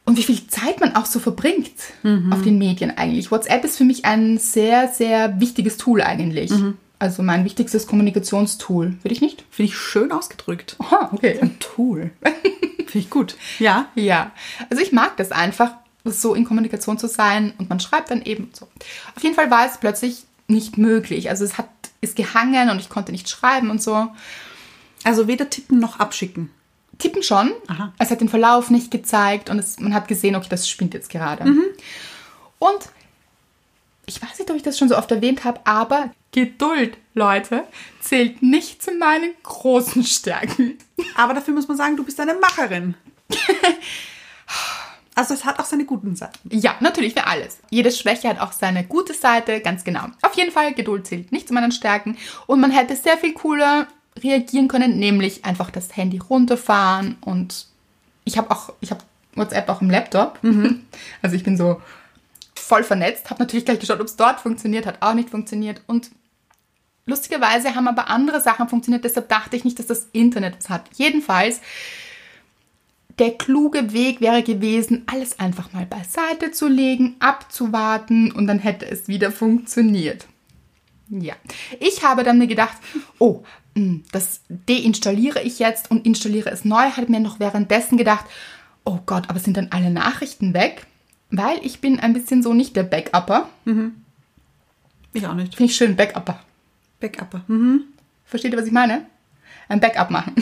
[0.05, 1.73] Und wie viel Zeit man auch so verbringt
[2.31, 3.31] auf den Medien eigentlich.
[3.31, 6.51] WhatsApp ist für mich ein sehr, sehr wichtiges Tool eigentlich.
[6.99, 8.93] Also mein wichtigstes Kommunikationstool.
[9.01, 9.43] Würde ich nicht?
[9.49, 10.75] Finde ich schön ausgedrückt.
[10.77, 11.39] Aha, okay.
[11.41, 12.11] Ein Tool.
[12.21, 13.37] Finde ich gut.
[13.57, 13.87] Ja.
[13.95, 14.31] Ja,
[14.69, 15.71] also ich mag das einfach,
[16.05, 18.67] so in Kommunikation zu sein und man schreibt dann eben so.
[19.15, 21.29] Auf jeden Fall war es plötzlich nicht möglich.
[21.29, 21.67] Also es hat
[22.01, 24.07] ist gehangen und ich konnte nicht schreiben und so.
[25.03, 26.51] Also weder tippen noch abschicken.
[26.97, 27.53] Tippen schon.
[27.67, 27.93] Aha.
[27.97, 31.09] Es hat den Verlauf nicht gezeigt und es, man hat gesehen, okay, das spinnt jetzt
[31.09, 31.45] gerade.
[32.59, 32.89] Und
[34.05, 37.63] ich weiß nicht, ob ich das schon so oft erwähnt habe, aber Geduld, Leute,
[38.01, 40.77] zählt nicht zu meinen großen Stärken.
[41.15, 42.95] Aber dafür muss man sagen, du bist eine Macherin.
[45.19, 46.49] Also es hat auch seine guten Seiten.
[46.49, 47.57] Ja, natürlich für alles.
[47.69, 50.05] Jede Schwäche hat auch seine gute Seite, ganz genau.
[50.21, 52.17] Auf jeden Fall, Geduld zählt nicht zu meinen Stärken.
[52.47, 57.17] Und man hätte sehr viel cooler reagieren können, nämlich einfach das Handy runterfahren.
[57.19, 57.65] Und
[58.23, 59.01] ich habe auch, ich habe
[59.35, 60.39] WhatsApp auch im Laptop.
[61.21, 61.81] Also ich bin so
[62.55, 65.81] voll vernetzt, habe natürlich gleich geschaut, ob es dort funktioniert, hat auch nicht funktioniert.
[65.85, 66.11] Und
[67.05, 70.83] lustigerweise haben aber andere Sachen funktioniert, deshalb dachte ich nicht, dass das Internet was hat.
[70.93, 71.59] Jedenfalls
[73.19, 78.89] der kluge Weg wäre gewesen, alles einfach mal beiseite zu legen, abzuwarten und dann hätte
[78.89, 80.25] es wieder funktioniert.
[81.09, 81.33] Ja,
[81.79, 82.77] ich habe dann mir gedacht,
[83.17, 83.43] oh,
[83.75, 86.91] mh, das deinstalliere ich jetzt und installiere es neu.
[86.91, 88.25] Habe mir noch währenddessen gedacht,
[88.85, 90.85] oh Gott, aber sind dann alle Nachrichten weg?
[91.31, 93.49] Weil ich bin ein bisschen so nicht der Backupper.
[95.13, 95.55] Ich auch nicht.
[95.55, 96.39] Finde ich schön, Backupper.
[96.99, 97.43] Backupper.
[97.47, 97.83] Mhm.
[98.25, 99.05] Versteht ihr, was ich meine?
[99.67, 100.35] Ein Backup machen.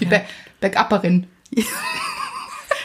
[0.00, 0.22] Die Ba-
[0.60, 1.26] Backupperin.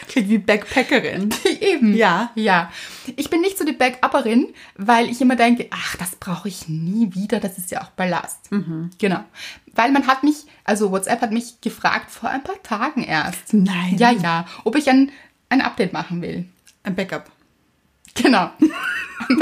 [0.10, 1.30] Klingt wie Backpackerin.
[1.62, 1.94] Eben.
[1.94, 2.32] Ja.
[2.34, 2.72] Ja.
[3.16, 7.14] Ich bin nicht so die Backupperin, weil ich immer denke, ach, das brauche ich nie
[7.14, 8.50] wieder, das ist ja auch Ballast.
[8.98, 9.24] Genau.
[9.76, 13.54] Weil man hat mich, also WhatsApp hat mich gefragt vor ein paar Tagen erst.
[13.54, 13.98] Nein.
[13.98, 15.12] Ja, ja, ob ich ein,
[15.50, 16.46] ein Update machen will.
[16.82, 17.32] Ein Backup.
[18.16, 18.50] Genau.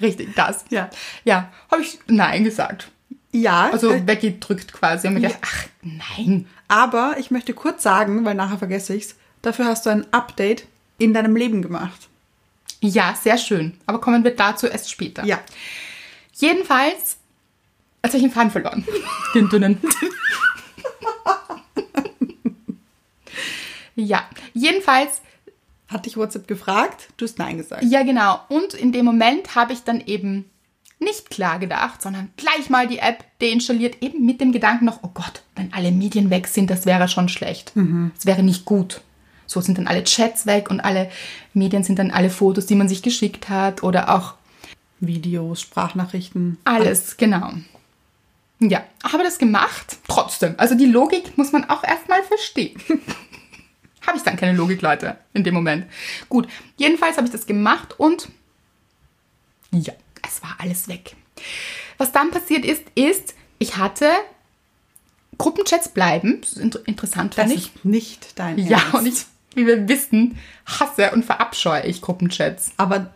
[0.00, 0.64] Richtig, das.
[0.70, 0.90] Ja.
[1.24, 2.90] Ja, habe ich Nein gesagt.
[3.32, 3.70] Ja.
[3.70, 5.08] Also äh, weggedrückt quasi.
[5.08, 6.46] Und mir gedacht, ach, nein.
[6.68, 9.16] aber ich möchte kurz sagen, weil nachher vergesse ich's.
[9.40, 10.66] Dafür hast du ein Update
[10.98, 12.08] in deinem Leben gemacht.
[12.80, 13.74] Ja, sehr schön.
[13.86, 15.24] Aber kommen wir dazu erst später.
[15.24, 15.40] Ja.
[16.34, 17.16] Jedenfalls,
[18.02, 18.86] als habe ich den Faden verloren.
[19.34, 19.78] Den dünnen.
[23.94, 25.22] ja, jedenfalls,
[25.88, 27.08] Hat dich WhatsApp gefragt?
[27.16, 27.84] Du hast Nein gesagt.
[27.84, 28.40] ja genau.
[28.48, 30.50] Und in dem Moment habe ich dann eben
[31.02, 35.10] nicht klar gedacht, sondern gleich mal die App deinstalliert, eben mit dem Gedanken noch, oh
[35.12, 37.72] Gott, wenn alle Medien weg sind, das wäre schon schlecht.
[38.14, 39.02] Das wäre nicht gut.
[39.46, 41.10] So sind dann alle Chats weg und alle
[41.52, 44.34] Medien sind dann alle Fotos, die man sich geschickt hat oder auch
[45.00, 46.58] Videos, Sprachnachrichten.
[46.64, 47.52] Alles, genau.
[48.60, 50.54] Ja, habe das gemacht, trotzdem.
[50.56, 52.80] Also die Logik muss man auch erstmal verstehen.
[54.06, 55.86] habe ich dann keine Logik, Leute, in dem Moment.
[56.28, 58.28] Gut, jedenfalls habe ich das gemacht und
[59.72, 59.92] ja,
[60.36, 61.14] es war alles weg.
[61.98, 64.08] Was dann passiert ist, ist, ich hatte
[65.38, 66.40] Gruppenchats bleiben.
[66.40, 67.74] Das ist inter- interessant, Das ich.
[67.76, 68.94] ist nicht dein Ja, Ernst.
[68.94, 72.72] und ich, wie wir wissen, hasse und verabscheue ich Gruppenchats.
[72.76, 73.10] Aber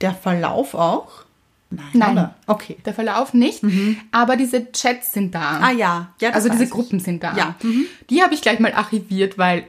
[0.00, 1.24] der Verlauf auch?
[1.70, 1.84] Nein.
[1.94, 2.12] Nein.
[2.12, 2.34] Oder?
[2.46, 2.76] Okay.
[2.84, 3.62] Der Verlauf nicht,
[4.10, 5.58] aber diese Chats sind da.
[5.60, 6.12] Ah ja.
[6.20, 6.74] ja also diese weiß ich.
[6.74, 7.34] Gruppen sind da.
[7.34, 7.54] Ja.
[8.10, 9.66] Die habe ich gleich mal archiviert, weil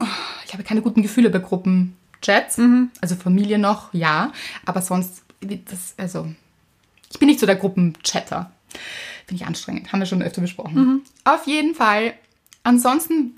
[0.00, 0.06] oh,
[0.46, 2.58] ich habe keine guten Gefühle bei Gruppenchats.
[3.02, 4.32] Also Familie noch, ja.
[4.64, 6.32] Aber sonst, das, also,
[7.10, 8.52] ich bin nicht so der Gruppenchatter.
[9.26, 9.92] Finde ich anstrengend.
[9.92, 11.02] Haben wir schon öfter besprochen.
[11.24, 12.14] Auf jeden Fall.
[12.62, 13.36] Ansonsten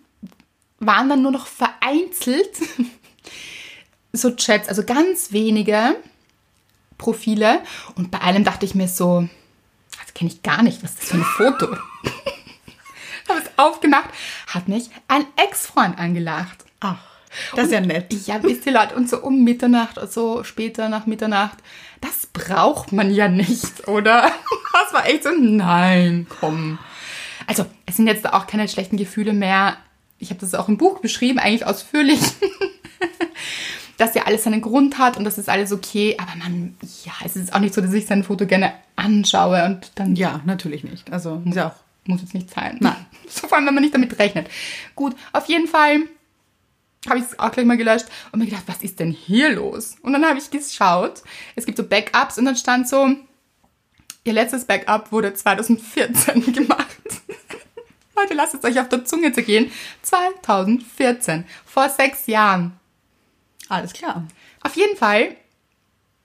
[0.80, 2.50] waren dann nur noch vereinzelt
[4.12, 5.96] so Chats, also ganz wenige
[6.96, 7.62] Profile.
[7.94, 9.28] Und bei einem dachte ich mir so,
[10.00, 11.66] das kenne ich gar nicht, was ist das für ein Foto?
[13.28, 14.08] Habe es aufgemacht,
[14.46, 16.64] hat mich ein Ex-Freund angelacht.
[16.80, 17.04] Ach,
[17.54, 18.12] das ist ja nett.
[18.26, 21.58] Ja, wisst ihr Leute, und so um Mitternacht oder so später nach Mitternacht,
[22.00, 24.30] das braucht man ja nicht, oder?
[24.72, 26.78] Das war echt so, nein, komm.
[27.46, 29.76] Also, es sind jetzt auch keine schlechten Gefühle mehr.
[30.18, 32.20] Ich habe das auch im Buch beschrieben, eigentlich ausführlich.
[33.98, 36.16] dass ja alles seinen Grund hat und das ist alles okay.
[36.18, 39.90] Aber man, ja, es ist auch nicht so, dass ich sein Foto gerne anschaue und
[39.96, 41.12] dann Ja, natürlich nicht.
[41.12, 41.74] Also, ist ja auch.
[42.06, 42.76] muss jetzt nicht sein.
[42.80, 42.96] Nein.
[43.30, 44.48] So vor allem, wenn man nicht damit rechnet.
[44.94, 46.00] Gut, auf jeden Fall
[47.06, 49.96] habe ich es auch gleich mal gelöscht und mir gedacht, was ist denn hier los?
[50.02, 51.22] Und dann habe ich geschaut.
[51.54, 53.08] Es gibt so Backups und dann stand so,
[54.24, 56.86] ihr letztes Backup wurde 2014 gemacht.
[58.16, 59.70] Leute, lasst es euch auf der Zunge zu gehen.
[60.02, 62.72] 2014, vor sechs Jahren.
[63.68, 64.26] Alles klar.
[64.62, 65.36] Auf jeden Fall,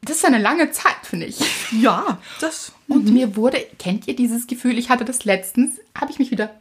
[0.01, 1.39] das ist eine lange Zeit, finde ich.
[1.71, 2.71] Ja, das.
[2.87, 6.53] Und mir wurde, kennt ihr dieses Gefühl, ich hatte das letztens, habe ich mich wieder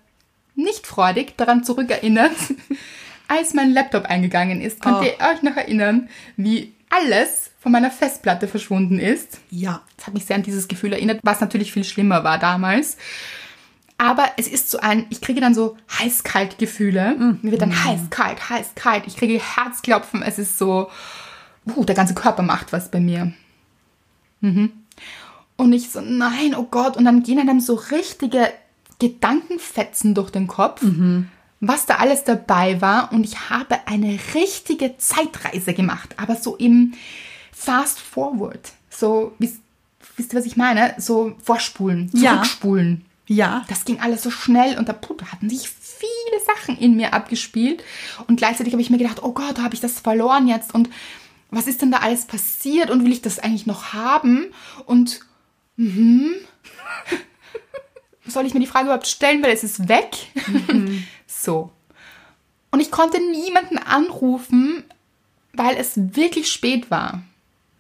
[0.55, 2.37] nicht freudig daran zurückerinnert,
[3.29, 4.81] als mein Laptop eingegangen ist.
[4.83, 5.03] Könnt Oh.
[5.03, 9.41] ihr euch noch erinnern, wie alles von meiner Festplatte verschwunden ist?
[9.51, 9.83] Ja.
[9.97, 12.97] Das hat mich sehr an dieses Gefühl erinnert, was natürlich viel schlimmer war damals.
[13.99, 17.37] Aber es ist so ein, ich kriege dann so heiß-kalt Gefühle.
[17.41, 19.05] Mir wird dann heiß-kalt, heiß-kalt.
[19.07, 20.23] Ich kriege Herzklopfen.
[20.23, 20.91] Es ist so,
[21.77, 23.33] uh, der ganze Körper macht was bei mir.
[24.41, 24.73] Mhm.
[25.57, 26.97] Und ich so, nein, oh Gott.
[26.97, 28.49] Und dann gehen einem so richtige
[28.99, 30.83] Gedankenfetzen durch den Kopf,
[31.63, 33.13] was da alles dabei war.
[33.13, 36.15] Und ich habe eine richtige Zeitreise gemacht.
[36.19, 36.95] Aber so im
[37.53, 38.73] Fast Forward.
[38.91, 39.61] So, wisst,
[40.17, 40.95] wisst ihr, was ich meine?
[40.99, 42.33] So vorspulen, Ja.
[42.33, 43.05] zurückspulen.
[43.29, 43.65] Ja.
[43.69, 47.15] Das ging alles so schnell und da, puh, da hatten sich viele Sachen in mir
[47.15, 47.85] abgespielt.
[48.27, 50.75] Und gleichzeitig habe ich mir gedacht, oh Gott, habe ich das verloren jetzt?
[50.75, 50.91] Und
[51.51, 52.91] was ist denn da alles passiert?
[52.91, 54.47] Und will ich das eigentlich noch haben?
[54.85, 55.21] Und
[55.77, 56.33] mhm.
[58.27, 60.17] soll ich mir die Frage überhaupt stellen, weil es ist weg?
[61.43, 61.71] So.
[62.71, 64.85] Und ich konnte niemanden anrufen,
[65.53, 67.23] weil es wirklich spät war.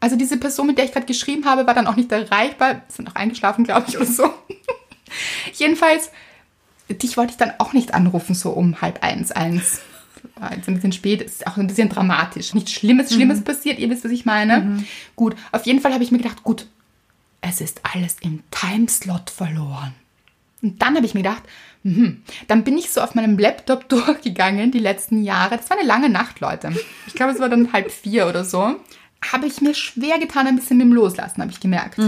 [0.00, 2.82] Also diese Person, mit der ich gerade geschrieben habe, war dann auch nicht erreichbar.
[2.88, 4.32] Sind auch eingeschlafen, glaube ich, oder so.
[5.54, 6.10] Jedenfalls,
[6.90, 9.80] dich wollte ich dann auch nicht anrufen, so um halb eins, eins.
[10.54, 12.54] Jetzt ein bisschen spät, ist auch ein bisschen dramatisch.
[12.54, 14.84] Nichts Schlimmes, Schlimmes passiert, ihr wisst, was ich meine.
[15.16, 16.66] Gut, auf jeden Fall habe ich mir gedacht, gut,
[17.40, 19.94] es ist alles im Timeslot verloren.
[20.62, 21.42] Und dann habe ich mir gedacht,
[21.82, 25.56] mhm, dann bin ich so auf meinem Laptop durchgegangen die letzten Jahre.
[25.56, 26.72] Das war eine lange Nacht, Leute.
[27.06, 28.76] Ich glaube, es war dann halb vier oder so.
[29.30, 31.98] Habe ich mir schwer getan, ein bisschen mit dem Loslassen, habe ich gemerkt.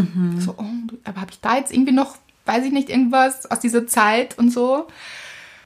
[0.41, 0.65] So, oh,
[1.05, 4.51] aber habe ich da jetzt irgendwie noch, weiß ich nicht, irgendwas aus dieser Zeit und
[4.51, 4.89] so?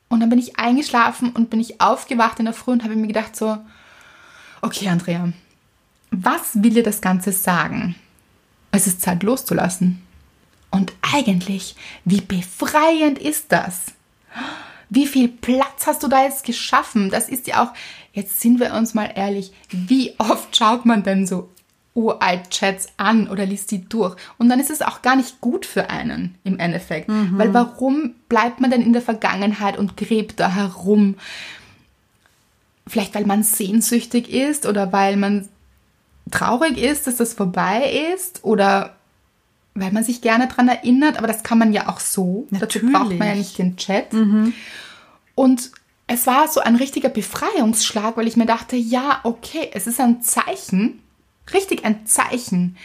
[0.09, 3.07] Und dann bin ich eingeschlafen und bin ich aufgewacht in der Früh und habe mir
[3.07, 3.59] gedacht so,
[4.63, 5.33] okay, Andrea,
[6.11, 7.95] was will dir das Ganze sagen?
[8.71, 10.03] Es ist Zeit loszulassen.
[10.71, 13.87] Und eigentlich, wie befreiend ist das?
[14.91, 17.11] Wie viel Platz hast du da jetzt geschaffen?
[17.11, 17.75] Das ist ja auch,
[18.13, 21.51] jetzt sind wir uns mal ehrlich, wie oft schaut man denn so
[21.95, 24.17] Uralt-Chats an oder liest die durch?
[24.39, 27.09] Und dann ist es auch gar nicht gut für einen im Endeffekt.
[27.39, 31.17] Weil warum bleibt man denn in der Vergangenheit und gräbt da herum?
[32.87, 35.49] Vielleicht weil man sehnsüchtig ist oder weil man
[36.31, 38.98] traurig ist, dass das vorbei ist oder
[39.81, 42.47] weil man sich gerne daran erinnert, aber das kann man ja auch so.
[42.51, 42.93] Dazu Natürlich.
[42.93, 44.13] braucht man ja nicht den Chat.
[45.35, 45.71] Und
[46.07, 50.23] es war so ein richtiger Befreiungsschlag, weil ich mir dachte, ja, okay, es ist ein
[50.23, 51.01] Zeichen,
[51.53, 52.77] richtig ein Zeichen.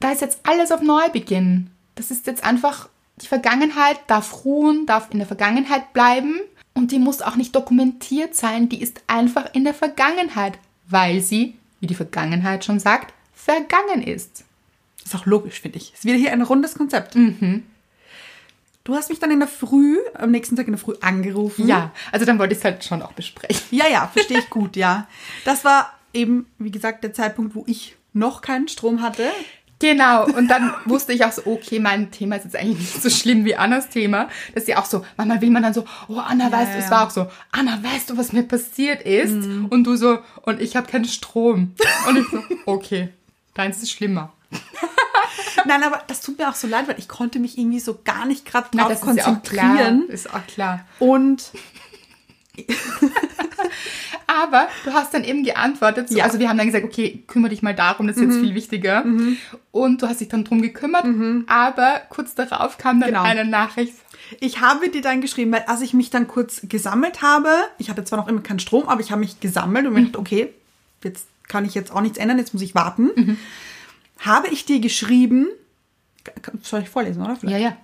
[0.00, 1.70] Da ist jetzt alles auf Neubeginn.
[1.94, 2.88] Das ist jetzt einfach,
[3.22, 6.40] die Vergangenheit darf ruhen, darf in der Vergangenheit bleiben
[6.74, 11.56] und die muss auch nicht dokumentiert sein, die ist einfach in der Vergangenheit, weil sie,
[11.80, 14.44] wie die Vergangenheit schon sagt, vergangen ist.
[15.10, 15.92] Ist auch logisch, finde ich.
[15.92, 17.16] Ist wieder hier ein rundes Konzept.
[18.84, 21.66] Du hast mich dann in der Früh, am nächsten Tag in der Früh angerufen.
[21.66, 23.60] Ja, also dann wollte ich es halt schon auch besprechen.
[23.72, 25.08] Ja, ja, verstehe ich gut, ja.
[25.44, 29.32] Das war eben, wie gesagt, der Zeitpunkt, wo ich noch keinen Strom hatte.
[29.80, 33.10] Genau, und dann wusste ich auch so, okay, mein Thema ist jetzt eigentlich nicht so
[33.10, 34.28] schlimm wie Annas Thema.
[34.54, 36.84] Das ist ja auch so, manchmal will man dann so, oh Anna, weißt du, es
[36.84, 36.90] ja.
[36.92, 39.32] war auch so, Anna, weißt du, was mir passiert ist?
[39.34, 41.74] Und du so, und ich habe keinen Strom.
[42.06, 43.08] Und ich so, okay,
[43.54, 44.32] deins ist schlimmer.
[45.66, 48.26] Nein, aber das tut mir auch so leid, weil ich konnte mich irgendwie so gar
[48.26, 49.66] nicht gerade Na, drauf das ist ja auch klar.
[49.68, 50.08] konzentrieren.
[50.08, 50.84] Ist auch klar.
[50.98, 51.50] Und
[54.26, 56.08] Aber du hast dann eben geantwortet.
[56.08, 56.24] So, Ja.
[56.24, 59.04] Also wir haben dann gesagt, okay, kümmere dich mal darum, das ist jetzt viel wichtiger.
[59.72, 61.04] Und du hast dich dann drum gekümmert.
[61.48, 63.22] Aber kurz darauf kam dann Genau.
[63.22, 63.94] eine Nachricht.
[64.38, 68.04] ich habe dir dann geschrieben, weil als ich mich dann kurz gesammelt habe, ich hatte
[68.04, 70.52] zwar noch immer keinen Strom, aber ich habe mich gesammelt und mir gedacht, okay,
[71.02, 73.36] jetzt kann ich jetzt auch nichts ändern, jetzt muss ich warten.
[74.20, 75.48] Habe ich dir geschrieben,
[76.62, 77.36] soll ich vorlesen, oder?
[77.36, 77.58] Vielleicht?
[77.58, 77.76] Ja, ja.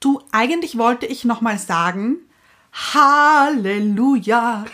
[0.00, 2.18] Du, eigentlich wollte ich nochmal sagen,
[2.72, 4.64] Halleluja.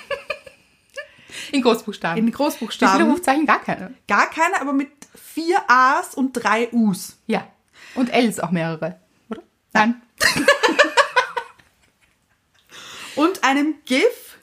[1.51, 2.19] In Großbuchstaben.
[2.19, 3.11] In Wie viele Großbuchstaben.
[3.11, 3.47] Rufzeichen?
[3.47, 3.95] Gar keine.
[4.07, 7.17] Gar keine, aber mit vier A's und drei U's.
[7.27, 7.47] Ja.
[7.95, 9.43] Und Ls auch mehrere, oder?
[9.73, 10.03] Nein.
[13.17, 14.39] Und einem GIF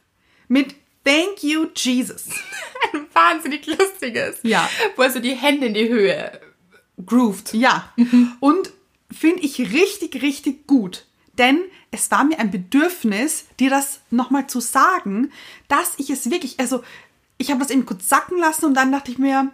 [0.47, 2.29] mit Thank you, Jesus.
[2.93, 4.39] Ein wahnsinnig lustiges.
[4.43, 4.69] Ja.
[4.95, 6.39] Wo er so die Hände in die Höhe
[7.05, 7.53] grooved.
[7.53, 7.91] Ja.
[8.39, 8.71] Und
[9.11, 11.05] finde ich richtig, richtig gut.
[11.37, 11.61] Denn
[11.91, 15.31] es war mir ein Bedürfnis, dir das nochmal zu sagen,
[15.67, 16.83] dass ich es wirklich, also
[17.37, 19.51] ich habe das eben kurz sacken lassen und dann dachte ich mir,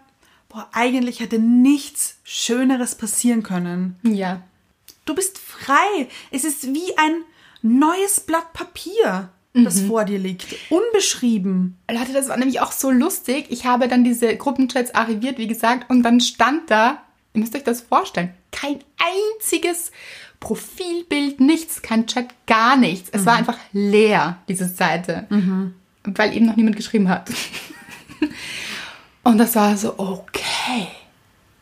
[0.50, 3.98] boah, eigentlich hätte nichts Schöneres passieren können.
[4.04, 4.44] Ja.
[5.06, 6.10] Du bist frei.
[6.32, 7.24] Es ist wie ein
[7.62, 9.30] neues Blatt Papier,
[9.64, 10.56] das vor dir liegt.
[10.70, 11.78] Unbeschrieben.
[11.90, 13.48] Leute, das war nämlich auch so lustig.
[13.50, 17.02] Ich habe dann diese Gruppenchats archiviert, wie gesagt, und dann stand da,
[17.34, 19.92] ihr müsst euch das vorstellen, kein einziges
[20.40, 23.10] Profilbild, nichts, kein Chat, gar nichts.
[23.12, 25.28] Es war einfach leer, diese Seite,
[26.04, 27.32] weil eben noch niemand geschrieben hat.
[29.24, 30.88] und das war so, okay,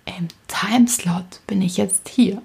[0.05, 2.41] im Timeslot bin ich jetzt hier.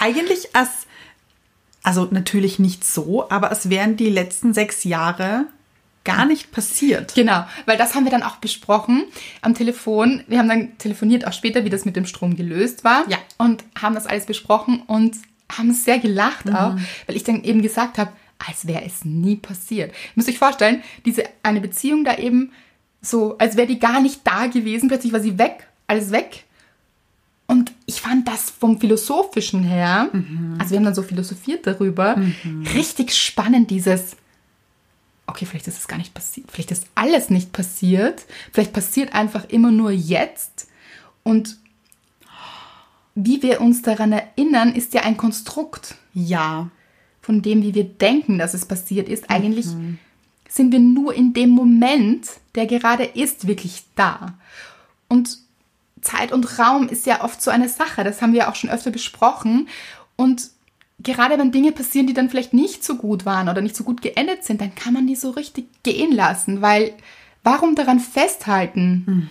[0.00, 0.83] Eigentlich als,
[1.84, 5.46] also natürlich nicht so, aber es wären die letzten sechs Jahre
[6.02, 7.14] gar nicht passiert.
[7.14, 9.04] Genau, weil das haben wir dann auch besprochen
[9.40, 10.24] am Telefon.
[10.26, 13.08] Wir haben dann telefoniert auch später, wie das mit dem Strom gelöst war.
[13.08, 13.18] Ja.
[13.38, 15.16] Und haben das alles besprochen und
[15.50, 16.76] haben sehr gelacht auch,
[17.06, 18.12] weil ich dann eben gesagt habe,
[18.46, 19.94] als wäre es nie passiert.
[20.14, 22.52] Müsst euch vorstellen, diese eine Beziehung da eben
[23.00, 26.44] so, als wäre die gar nicht da gewesen, plötzlich war sie weg, alles weg.
[27.46, 30.08] Und ich fand das vom Philosophischen her,
[30.58, 32.16] also wir haben dann so philosophiert darüber,
[32.74, 34.16] richtig spannend, dieses,
[35.26, 39.44] okay, vielleicht ist es gar nicht passiert, vielleicht ist alles nicht passiert, vielleicht passiert einfach
[39.50, 40.68] immer nur jetzt.
[41.22, 41.58] Und
[43.14, 46.70] wie wir uns daran erinnern, ist ja ein Konstrukt Ja.
[47.20, 49.30] von dem, wie wir denken, dass es passiert ist.
[49.30, 49.66] Eigentlich
[50.48, 54.34] sind wir nur in dem Moment, der gerade ist, wirklich da.
[55.08, 55.38] Und
[56.04, 58.90] Zeit und Raum ist ja oft so eine Sache, das haben wir auch schon öfter
[58.90, 59.68] besprochen.
[60.16, 60.50] Und
[61.00, 64.02] gerade wenn Dinge passieren, die dann vielleicht nicht so gut waren oder nicht so gut
[64.02, 66.94] geendet sind, dann kann man die so richtig gehen lassen, weil
[67.42, 69.28] warum daran festhalten?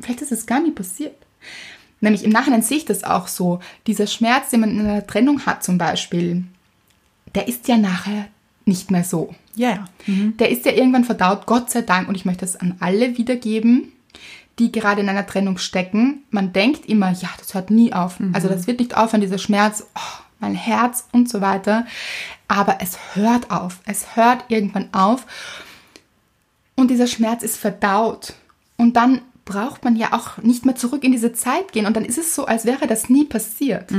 [0.00, 1.14] Vielleicht ist es gar nie passiert.
[2.00, 3.60] Nämlich im Nachhinein sehe ich das auch so.
[3.86, 6.44] Dieser Schmerz, den man in einer Trennung hat zum Beispiel,
[7.34, 8.28] der ist ja nachher
[8.64, 9.34] nicht mehr so.
[9.54, 9.84] Ja, ja.
[10.38, 12.08] Der ist ja irgendwann verdaut, Gott sei Dank.
[12.08, 13.92] Und ich möchte das an alle wiedergeben,
[14.60, 16.24] die gerade in einer Trennung stecken.
[16.30, 18.18] Man denkt immer, ja, das hört nie auf.
[18.34, 21.86] Also das wird nicht aufhören, dieser Schmerz, oh, mein Herz und so weiter.
[22.46, 23.80] Aber es hört auf.
[23.86, 25.26] Es hört irgendwann auf.
[26.76, 28.34] Und dieser Schmerz ist verdaut.
[28.76, 31.86] Und dann braucht man ja auch nicht mehr zurück in diese Zeit gehen.
[31.86, 33.90] Und dann ist es so, als wäre das nie passiert.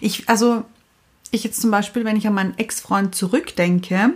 [0.00, 0.64] Ich, also,
[1.30, 4.12] ich jetzt zum Beispiel, wenn ich an meinen Ex-Freund zurückdenke,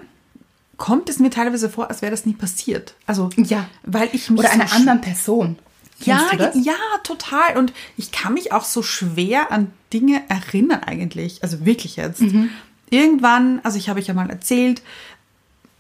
[0.77, 2.95] kommt es mir teilweise vor, als wäre das nie passiert.
[3.07, 3.66] Also, Ja.
[3.85, 5.59] weil ich mich Oder so einer anderen Person.
[6.01, 6.74] Ja, ja,
[7.05, 7.57] total.
[7.57, 11.43] Und ich kann mich auch so schwer an Dinge erinnern eigentlich.
[11.43, 12.20] Also wirklich jetzt.
[12.20, 12.51] Mhm.
[12.91, 14.83] Irgendwann, also ich habe ich ja mal erzählt,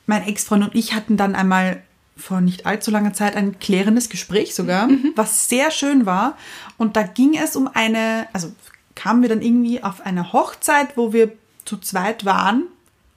[0.06, 1.82] mein Ex-Freund und ich hatten dann einmal
[2.16, 5.12] vor nicht allzu langer Zeit ein klärendes Gespräch sogar, Mhm.
[5.16, 6.38] was sehr schön war.
[6.78, 8.52] Und da ging es um eine, also
[8.94, 11.32] kamen wir dann irgendwie auf eine Hochzeit, wo wir
[11.66, 12.62] zu zweit waren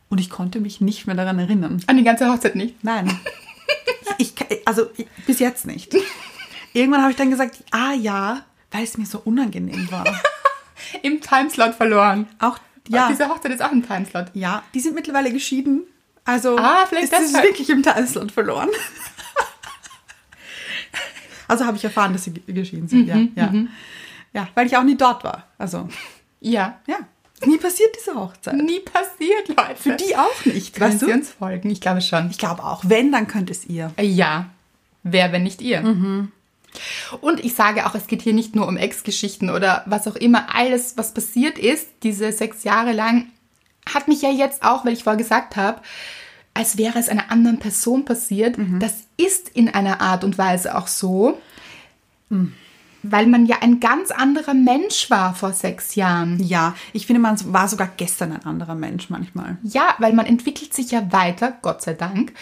[0.09, 1.81] und ich konnte mich nicht mehr daran erinnern.
[1.87, 2.83] An die ganze Hochzeit nicht.
[2.83, 3.17] Nein.
[4.21, 4.33] Ich,
[4.65, 5.95] also ich, bis jetzt nicht.
[6.73, 10.03] Irgendwann habe ich dann gesagt, ah ja, weil es mir so unangenehm war.
[11.03, 12.27] Im Timeslot verloren.
[12.39, 12.57] Auch
[12.89, 14.25] ja, Diese Hochzeit ist auch im Timeslot.
[14.33, 15.83] ja, die sind mittlerweile geschieden.
[16.25, 18.67] Also Ah, vielleicht ist es wirklich im Timeslot verloren.
[21.47, 23.53] Also habe ich erfahren, dass sie ge- geschieden sind, Mhm, ja, ja.
[24.33, 25.47] Ja, weil ich auch nie dort war.
[25.57, 25.87] Also,
[26.41, 26.79] Ja.
[26.87, 26.97] ja,
[27.45, 28.55] nie passiert diese Hochzeit.
[28.55, 29.75] Nie passiert, Leute.
[29.75, 31.11] Für die auch nicht, Sie du?
[31.11, 31.69] uns folgen?
[31.69, 32.29] Ich glaube schon.
[32.29, 33.91] Ich glaube auch, wenn, dann könnt es ihr.
[33.99, 34.49] Ja.
[35.03, 35.81] Wer, wenn nicht ihr?
[35.81, 36.31] Mhm.
[37.21, 40.53] Und ich sage auch, es geht hier nicht nur um Ex-Geschichten oder was auch immer.
[40.55, 43.27] Alles, was passiert ist, diese sechs Jahre lang,
[43.91, 45.81] hat mich ja jetzt auch, weil ich vorher gesagt habe,
[46.53, 48.57] als wäre es einer anderen Person passiert.
[48.57, 48.79] Mhm.
[48.79, 51.39] Das ist in einer Art und Weise auch so,
[52.29, 52.53] Mhm.
[53.03, 56.41] Weil man ja ein ganz anderer Mensch war vor sechs Jahren.
[56.43, 59.57] Ja, ich finde, man war sogar gestern ein anderer Mensch manchmal.
[59.63, 62.33] Ja, weil man entwickelt sich ja weiter, Gott sei Dank,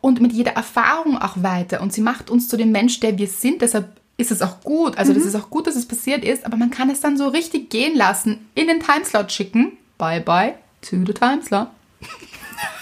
[0.00, 1.80] und mit jeder Erfahrung auch weiter.
[1.80, 3.62] Und sie macht uns zu dem Mensch, der wir sind.
[3.62, 4.96] Deshalb ist es auch gut.
[4.96, 7.28] Also, das ist auch gut, dass es passiert ist, aber man kann es dann so
[7.28, 9.72] richtig gehen lassen, in den Timeslot schicken.
[9.98, 11.68] Bye bye to the Timeslot.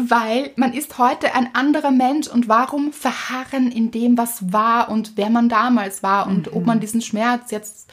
[0.00, 5.12] Weil man ist heute ein anderer Mensch und warum verharren in dem, was war und
[5.16, 7.90] wer man damals war und ob man diesen Schmerz jetzt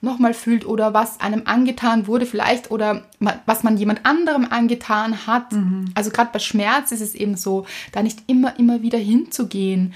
[0.00, 3.04] nochmal fühlt oder was einem angetan wurde vielleicht oder
[3.46, 5.46] was man jemand anderem angetan hat.
[5.94, 9.94] Also gerade bei Schmerz ist es eben so, da nicht immer, immer wieder hinzugehen.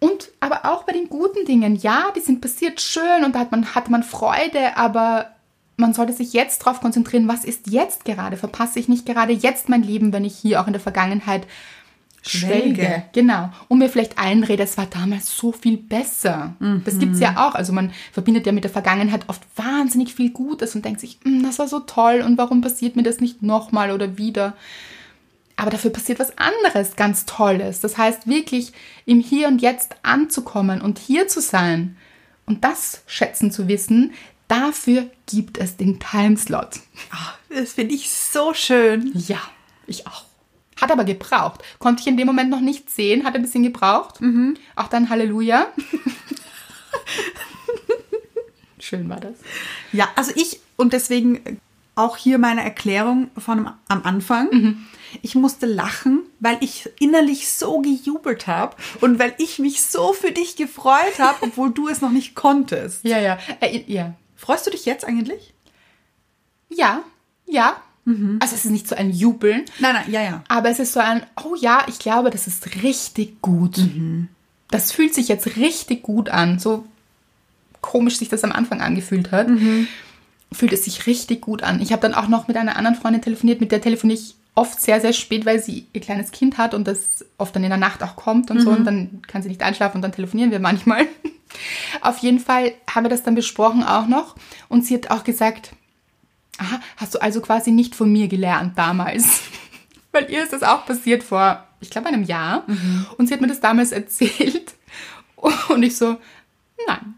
[0.00, 3.52] Und aber auch bei den guten Dingen, ja, die sind passiert schön und da hat
[3.52, 5.30] man, hat man Freude, aber
[5.76, 8.36] man sollte sich jetzt darauf konzentrieren, was ist jetzt gerade?
[8.36, 11.46] Verpasse ich nicht gerade jetzt mein Leben, wenn ich hier auch in der Vergangenheit
[12.24, 12.82] schwelge?
[12.82, 13.02] Schwelge.
[13.12, 13.50] Genau.
[13.68, 16.54] Und mir vielleicht einrede, es war damals so viel besser.
[16.84, 17.54] Das gibt's ja auch.
[17.54, 21.42] Also man verbindet ja mit der Vergangenheit oft wahnsinnig viel Gutes und denkt sich, "Mm,
[21.42, 24.54] das war so toll und warum passiert mir das nicht nochmal oder wieder?
[25.56, 27.80] Aber dafür passiert was anderes, ganz Tolles.
[27.80, 28.72] Das heißt, wirklich
[29.04, 31.96] im Hier und Jetzt anzukommen und hier zu sein
[32.46, 34.12] und das schätzen zu wissen,
[34.52, 36.80] dafür gibt es den Timeslot.
[37.10, 39.12] Ah, Das finde ich so schön.
[39.14, 39.38] Ja,
[39.86, 40.24] ich auch.
[40.80, 41.62] Hat aber gebraucht.
[41.78, 44.18] Konnte ich in dem Moment noch nicht sehen, hat ein bisschen gebraucht.
[44.76, 45.66] Auch dann Halleluja.
[48.78, 49.34] Schön war das.
[49.92, 51.60] Ja, also ich und deswegen
[51.94, 54.78] auch hier meine Erklärung von am Anfang.
[55.20, 60.32] Ich musste lachen, weil ich innerlich so gejubelt habe und weil ich mich so für
[60.32, 63.04] dich gefreut habe, obwohl du es noch nicht konntest.
[63.04, 63.38] Ja, ja.
[63.60, 64.14] Äh, ja.
[64.42, 65.54] Freust du dich jetzt eigentlich?
[66.68, 67.04] Ja,
[67.46, 67.76] ja.
[68.40, 70.42] Also es ist nicht so ein Jubeln, Nein, nein, ja, ja.
[70.48, 73.78] aber es ist so ein, oh ja, ich glaube, das ist richtig gut.
[74.72, 76.58] Das fühlt sich jetzt richtig gut an.
[76.58, 76.84] So
[77.80, 79.46] komisch sich das am Anfang angefühlt hat,
[80.50, 81.80] fühlt es sich richtig gut an.
[81.80, 84.80] Ich habe dann auch noch mit einer anderen Freundin telefoniert, mit der telefoniere ich oft
[84.80, 87.78] sehr, sehr spät, weil sie ihr kleines Kind hat und das oft dann in der
[87.78, 90.60] Nacht auch kommt und so und dann kann sie nicht einschlafen und dann telefonieren wir
[90.60, 91.06] manchmal.
[92.02, 94.36] Auf jeden Fall haben wir das dann besprochen auch noch
[94.68, 95.72] und sie hat auch gesagt,
[96.58, 99.42] aha, hast du also quasi nicht von mir gelernt damals?
[100.12, 102.64] weil ihr ist das auch passiert vor, ich glaube, einem Jahr
[103.16, 104.74] und sie hat mir das damals erzählt
[105.68, 106.18] und ich so,
[106.86, 107.14] nein,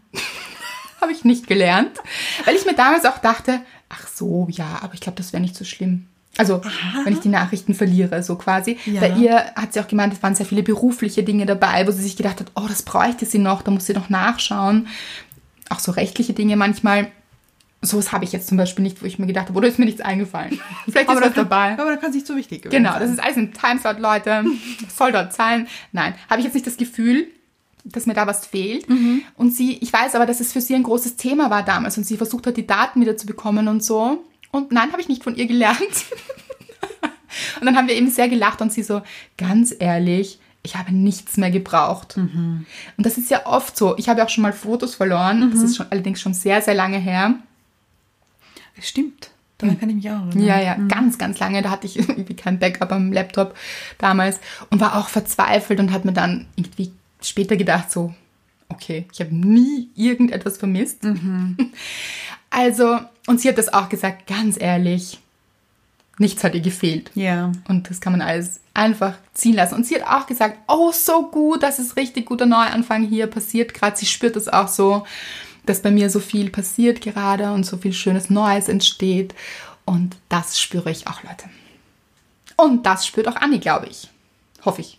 [1.01, 1.99] habe ich nicht gelernt,
[2.45, 5.55] weil ich mir damals auch dachte, ach so, ja, aber ich glaube, das wäre nicht
[5.55, 6.07] so schlimm.
[6.37, 6.61] Also,
[7.05, 8.77] wenn ich die Nachrichten verliere, so quasi.
[8.85, 8.99] Ja.
[8.99, 12.01] Bei ihr hat sie auch gemeint, es waren sehr viele berufliche Dinge dabei, wo sie
[12.03, 14.87] sich gedacht hat, oh, das bräuchte sie noch, da muss sie noch nachschauen.
[15.69, 17.07] Auch so rechtliche Dinge manchmal.
[17.81, 19.85] Sowas habe ich jetzt zum Beispiel nicht, wo ich mir gedacht habe, oder ist mir
[19.85, 20.59] nichts eingefallen.
[20.89, 21.73] Vielleicht ist was dann, dabei.
[21.73, 23.01] aber dann kann es nicht so wichtig gewesen Genau, sein.
[23.01, 24.43] das ist alles ein Timeslot, Leute.
[24.83, 25.67] Das soll dort sein.
[25.91, 27.27] Nein, habe ich jetzt nicht das Gefühl,
[27.83, 28.87] dass mir da was fehlt.
[29.37, 32.03] Und sie, ich weiß aber, dass es für sie ein großes Thema war damals und
[32.03, 34.23] sie versucht hat, die Daten wieder zu bekommen und so.
[34.55, 35.77] Und nein, habe ich nicht von ihr gelernt.
[37.59, 39.01] und dann haben wir eben sehr gelacht und sie so,
[39.37, 42.15] ganz ehrlich, ich habe nichts mehr gebraucht.
[42.15, 43.97] Und das ist ja oft so.
[43.97, 45.51] Ich habe ja auch schon mal Fotos verloren.
[45.51, 47.35] Das ist schon, allerdings schon sehr, sehr lange her.
[48.77, 49.29] Es stimmt.
[49.57, 50.43] Daran kann ich mich auch erinnern.
[50.43, 51.61] Ja, ja, ganz, ganz lange.
[51.61, 53.55] Da hatte ich irgendwie kein Backup am Laptop
[53.97, 54.39] damals
[54.69, 58.13] und war auch verzweifelt und habe mir dann irgendwie später gedacht, so,
[58.69, 61.03] okay, ich habe nie irgendetwas vermisst.
[62.51, 65.19] Also, und sie hat das auch gesagt, ganz ehrlich,
[66.19, 67.11] nichts hat ihr gefehlt.
[67.13, 67.51] Ja.
[67.67, 69.75] Und das kann man alles einfach ziehen lassen.
[69.75, 73.73] Und sie hat auch gesagt, oh, so gut, das ist richtig guter Neuanfang hier passiert
[73.73, 73.97] gerade.
[73.97, 75.05] Sie spürt es auch so,
[75.65, 79.35] dass bei mir so viel passiert gerade und so viel schönes Neues entsteht.
[79.83, 81.49] Und das spüre ich auch, Leute.
[82.55, 84.07] Und das spürt auch Anni, glaube ich.
[84.63, 84.97] Hoffe ich.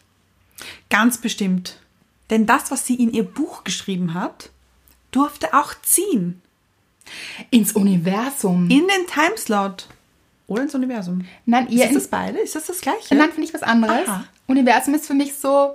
[0.90, 1.78] Ganz bestimmt.
[2.30, 4.50] Denn das, was sie in ihr Buch geschrieben hat,
[5.12, 6.40] durfte auch ziehen.
[7.50, 8.64] Ins Universum.
[8.70, 9.86] In den Timeslot.
[10.48, 11.24] Oder ins Universum.
[11.44, 12.38] Nein, Ist ihr das in, das beide?
[12.38, 13.14] Ist das das gleiche?
[13.14, 14.08] Nein, finde ich was anderes.
[14.08, 14.24] Aha.
[14.48, 15.74] Universum ist für mich so,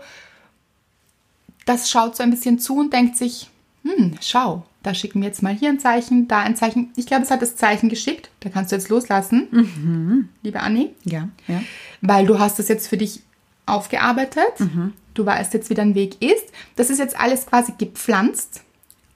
[1.66, 3.50] das schaut so ein bisschen zu und denkt sich,
[3.84, 6.92] hm, schau, da schicken wir jetzt mal hier ein Zeichen, da ein Zeichen.
[6.96, 8.30] Ich glaube, es hat das Zeichen geschickt.
[8.40, 10.30] Da kannst du jetzt loslassen, Mhm.
[10.42, 11.62] liebe Anni, Ja, ja.
[12.02, 13.22] weil du hast das jetzt für dich
[13.66, 14.60] aufgearbeitet.
[14.60, 14.94] Mhm.
[15.14, 16.46] Du weißt jetzt, wie dein Weg ist.
[16.76, 18.62] Das ist jetzt alles quasi gepflanzt.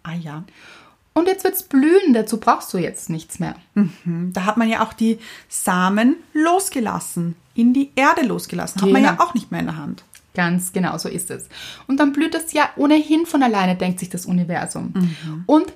[0.04, 0.44] Ah ja.
[1.14, 2.14] Und jetzt wird's blühen.
[2.14, 3.56] Dazu brauchst du jetzt nichts mehr.
[3.76, 7.36] Hm, Da hat man ja auch die Samen losgelassen.
[7.54, 8.82] In die Erde losgelassen.
[8.82, 9.14] Hat man Genau.
[9.14, 10.04] ja auch nicht mehr in der Hand.
[10.34, 11.48] Ganz genau, so ist es.
[11.88, 14.94] Und dann blüht es ja ohnehin von alleine, denkt sich das Universum.
[15.46, 15.72] Und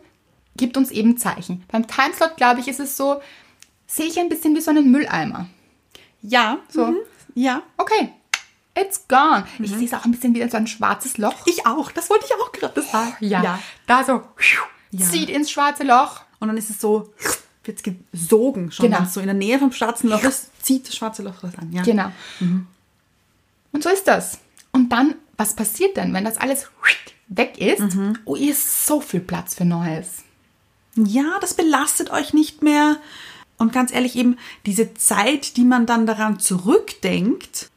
[0.57, 1.63] gibt uns eben Zeichen.
[1.71, 3.21] Beim Timeslot, glaube ich, ist es so,
[3.87, 5.47] sehe ich ein bisschen wie so einen Mülleimer.
[6.21, 6.57] Ja.
[6.67, 6.87] So.
[6.87, 6.97] Mhm.
[7.35, 7.61] Ja.
[7.77, 8.09] Okay,
[8.79, 9.45] it's gone.
[9.59, 11.45] Ich sehe es auch ein bisschen wie so ein schwarzes Loch.
[11.45, 11.91] Ich auch.
[11.91, 13.15] Das wollte ich auch gerade sagen.
[13.19, 13.59] ja, ja.
[13.87, 14.21] da so
[14.97, 16.21] zieht ins schwarze Loch.
[16.39, 17.13] Und dann ist es so,
[17.63, 18.85] wird gesogen schon.
[18.89, 19.03] Genau.
[19.03, 21.71] Es so in der Nähe vom schwarzen Loch ist, zieht das schwarze Loch das an.
[21.71, 21.83] Ja.
[21.83, 22.11] Genau.
[23.71, 24.39] Und so ist das.
[24.71, 26.67] Und dann, was passiert denn, wenn das alles
[27.27, 27.83] weg ist?
[28.25, 30.23] Oh, hier ist so viel Platz für Neues.
[30.95, 32.97] Ja, das belastet euch nicht mehr.
[33.57, 37.69] Und ganz ehrlich, eben diese Zeit, die man dann daran zurückdenkt,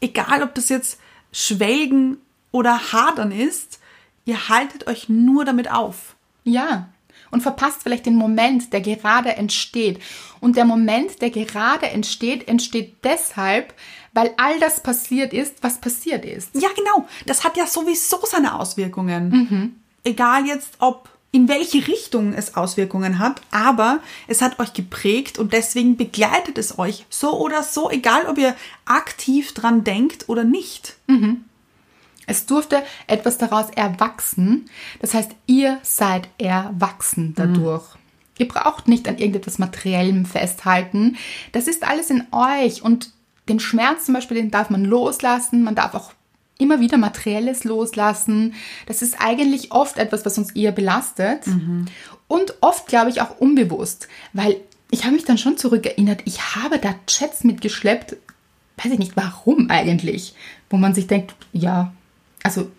[0.00, 0.98] egal ob das jetzt
[1.32, 2.18] Schwelgen
[2.50, 3.80] oder Hadern ist,
[4.24, 6.16] ihr haltet euch nur damit auf.
[6.44, 6.88] Ja.
[7.30, 10.00] Und verpasst vielleicht den Moment, der gerade entsteht.
[10.40, 13.74] Und der Moment, der gerade entsteht, entsteht deshalb,
[14.14, 16.54] weil all das passiert ist, was passiert ist.
[16.54, 17.06] Ja, genau.
[17.26, 19.82] Das hat ja sowieso seine Auswirkungen.
[20.04, 25.52] Egal jetzt, ob in welche Richtung es Auswirkungen hat, aber es hat euch geprägt und
[25.52, 28.54] deswegen begleitet es euch so oder so, egal ob ihr
[28.86, 30.96] aktiv dran denkt oder nicht.
[32.26, 34.68] Es durfte etwas daraus erwachsen.
[35.00, 37.84] Das heißt, ihr seid erwachsen dadurch.
[38.38, 41.16] Ihr braucht nicht an irgendetwas Materiellem festhalten.
[41.52, 42.82] Das ist alles in euch.
[42.82, 43.10] Und
[43.48, 45.64] den Schmerz zum Beispiel, den darf man loslassen.
[45.64, 46.12] Man darf auch
[46.58, 48.54] immer wieder Materielles loslassen.
[48.86, 51.46] Das ist eigentlich oft etwas, was uns eher belastet.
[52.26, 54.08] Und oft, glaube ich, auch unbewusst.
[54.32, 54.56] Weil
[54.90, 58.16] ich habe mich dann schon zurückerinnert, ich habe da Chats mitgeschleppt,
[58.82, 60.34] weiß ich nicht warum eigentlich,
[60.70, 61.92] wo man sich denkt, ja,
[62.42, 62.70] also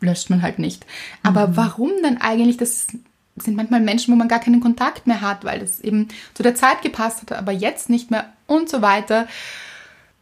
[0.00, 0.86] löscht man halt nicht.
[1.22, 2.56] Aber warum dann eigentlich?
[2.56, 2.88] Das
[3.36, 6.54] sind manchmal Menschen, wo man gar keinen Kontakt mehr hat, weil das eben zu der
[6.54, 9.26] Zeit gepasst hat, aber jetzt nicht mehr und so weiter.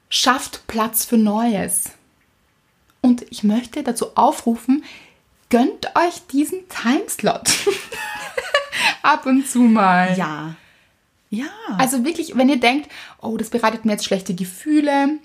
[0.08, 1.90] Schafft Platz für Neues.
[3.00, 4.84] Und ich möchte dazu aufrufen,
[5.50, 7.48] gönnt euch diesen Timeslot.
[9.02, 10.16] Ab und zu mal.
[10.16, 10.54] Ja.
[11.30, 11.46] Ja.
[11.78, 12.90] Also wirklich, wenn ihr denkt,
[13.20, 15.18] oh, das bereitet mir jetzt schlechte Gefühle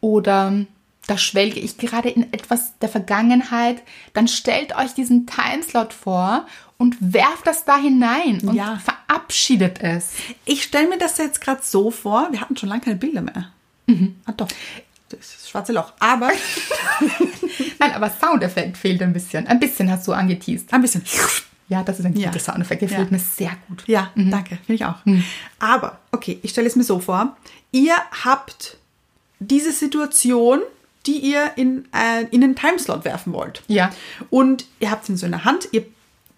[0.00, 0.64] oder
[1.06, 3.82] da schwelge ich gerade in etwas der Vergangenheit,
[4.14, 6.46] dann stellt euch diesen Timeslot vor
[6.78, 8.78] und werft das da hinein und Ja.
[8.82, 10.10] verabschiedet es.
[10.44, 13.50] Ich stelle mir das jetzt gerade so vor, wir hatten schon lange keine Bilder mehr.
[14.24, 14.48] Ah, doch.
[15.10, 15.92] Das schwarze Loch.
[16.00, 16.30] Aber
[17.78, 19.46] Nein, aber Soundeffekt fehlt ein bisschen.
[19.46, 20.72] Ein bisschen hast du angeteased.
[20.72, 21.02] ein bisschen.
[21.68, 22.28] Ja, das ist ein Ja.
[22.28, 22.82] guter Soundeffekt.
[22.82, 22.96] Der Ja.
[22.96, 23.84] gefällt mir sehr gut.
[23.86, 24.56] Ja, danke.
[24.66, 24.96] Finde ich auch.
[25.58, 27.36] Aber, okay, ich stelle es mir so vor.
[27.72, 27.94] Ihr
[28.24, 28.76] habt
[29.40, 30.60] diese Situation,
[31.06, 33.62] die ihr in, äh, in den Timeslot werfen wollt.
[33.68, 33.90] Ja.
[34.30, 35.84] Und ihr habt ihn so in der Hand, ihr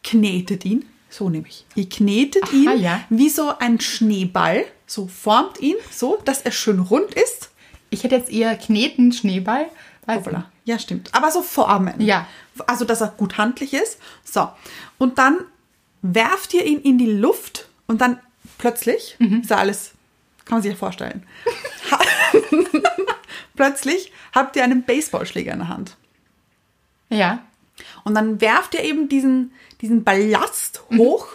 [0.02, 1.64] knetet ihn, so nämlich.
[1.76, 3.00] Ihr knetet Aha, ihn ja.
[3.10, 7.50] wie so ein Schneeball, so formt ihn, so, dass er schön rund ist.
[7.90, 9.66] Ich hätte jetzt eher Kneten, Schneeball.
[10.64, 11.14] Ja, stimmt.
[11.14, 12.00] Aber so formen.
[12.00, 12.26] Ja.
[12.66, 13.98] Also, dass er gut handlich ist.
[14.24, 14.48] So.
[14.98, 15.38] Und dann
[16.02, 18.20] werft ihr ihn in die Luft und dann
[18.58, 19.92] plötzlich, ist ja alles,
[20.44, 21.24] kann man sich ja vorstellen.
[23.56, 25.96] Plötzlich habt ihr einen Baseballschläger in der Hand.
[27.08, 27.44] Ja.
[28.04, 31.28] Und dann werft ihr eben diesen, diesen Ballast hoch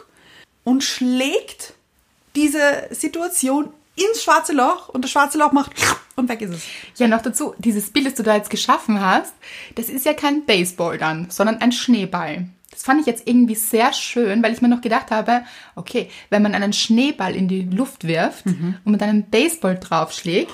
[0.64, 1.74] und schlägt
[2.36, 3.72] diese Situation
[4.04, 5.72] ins schwarze Loch und das schwarze Loch macht
[6.16, 6.64] und weg ist es.
[6.98, 9.34] Ja, noch dazu, dieses Bild, das du da jetzt geschaffen hast,
[9.76, 12.48] das ist ja kein Baseball dann, sondern ein Schneeball.
[12.72, 15.44] Das fand ich jetzt irgendwie sehr schön, weil ich mir noch gedacht habe,
[15.76, 20.54] okay, wenn man einen Schneeball in die Luft wirft und mit einem Baseball draufschlägt,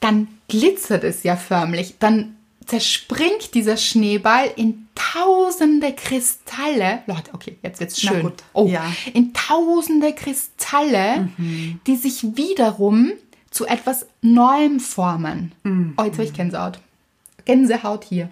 [0.00, 1.96] dann glitzert es ja förmlich.
[1.98, 2.33] Dann
[2.66, 7.02] zerspringt dieser Schneeball in tausende Kristalle.
[7.06, 8.32] Leute, okay, jetzt wird's schön.
[8.52, 8.92] Oh, ja.
[9.12, 11.28] in tausende Kristalle,
[11.86, 13.12] die sich wiederum
[13.50, 15.52] zu etwas Neuem formen.
[15.96, 16.78] Oh, jetzt habe ich Gänsehaut.
[17.44, 18.30] Gänsehaut hier.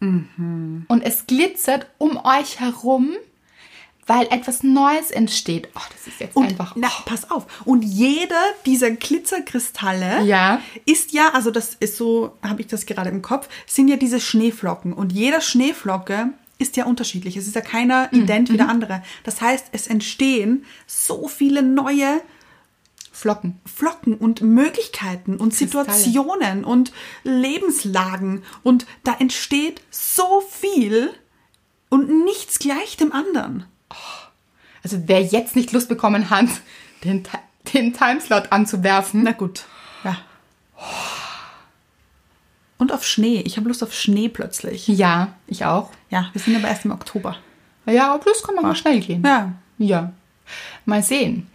[0.00, 3.10] Und es glitzert um euch herum,
[4.06, 5.68] weil etwas Neues entsteht.
[5.74, 6.74] Oh, das ist jetzt Und einfach.
[6.76, 7.46] na, pass auf.
[7.64, 10.60] Und jeder dieser Glitzerkristalle Ja.
[10.84, 14.20] ist ja, also das ist so, habe ich das gerade im Kopf, sind ja diese
[14.20, 14.92] Schneeflocken.
[14.92, 17.36] Und jeder Schneeflocke ist ja unterschiedlich.
[17.36, 18.22] Es ist ja keiner Mhm.
[18.22, 19.02] ident wie der andere.
[19.24, 22.20] Das heißt, es entstehen so viele neue
[23.12, 23.58] Flocken.
[23.64, 25.90] Flocken und Möglichkeiten und Kristalle.
[25.92, 26.92] Situationen und
[27.24, 28.42] Lebenslagen.
[28.62, 31.10] Und da entsteht so viel
[31.88, 33.64] und nichts gleich dem anderen.
[34.82, 36.46] Also wer jetzt nicht Lust bekommen hat,
[37.04, 37.24] den,
[37.74, 39.22] den Timeslot anzuwerfen.
[39.24, 39.64] Na gut.
[40.04, 40.18] Ja.
[42.78, 43.40] Und auf Schnee.
[43.40, 44.86] Ich habe Lust auf Schnee plötzlich.
[44.86, 45.90] Ja, ich auch.
[46.10, 47.36] Ja, wir sind aber erst im Oktober.
[47.86, 49.22] Ja, aber das kann man mal schnell gehen.
[49.24, 49.52] Ja.
[49.78, 50.12] Ja.
[50.84, 51.48] Mal sehen.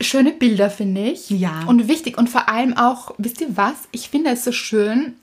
[0.00, 1.30] Schöne Bilder, finde ich.
[1.30, 1.64] Ja.
[1.66, 2.18] Und wichtig.
[2.18, 3.74] Und vor allem auch, wisst ihr was?
[3.92, 5.16] Ich finde es so schön,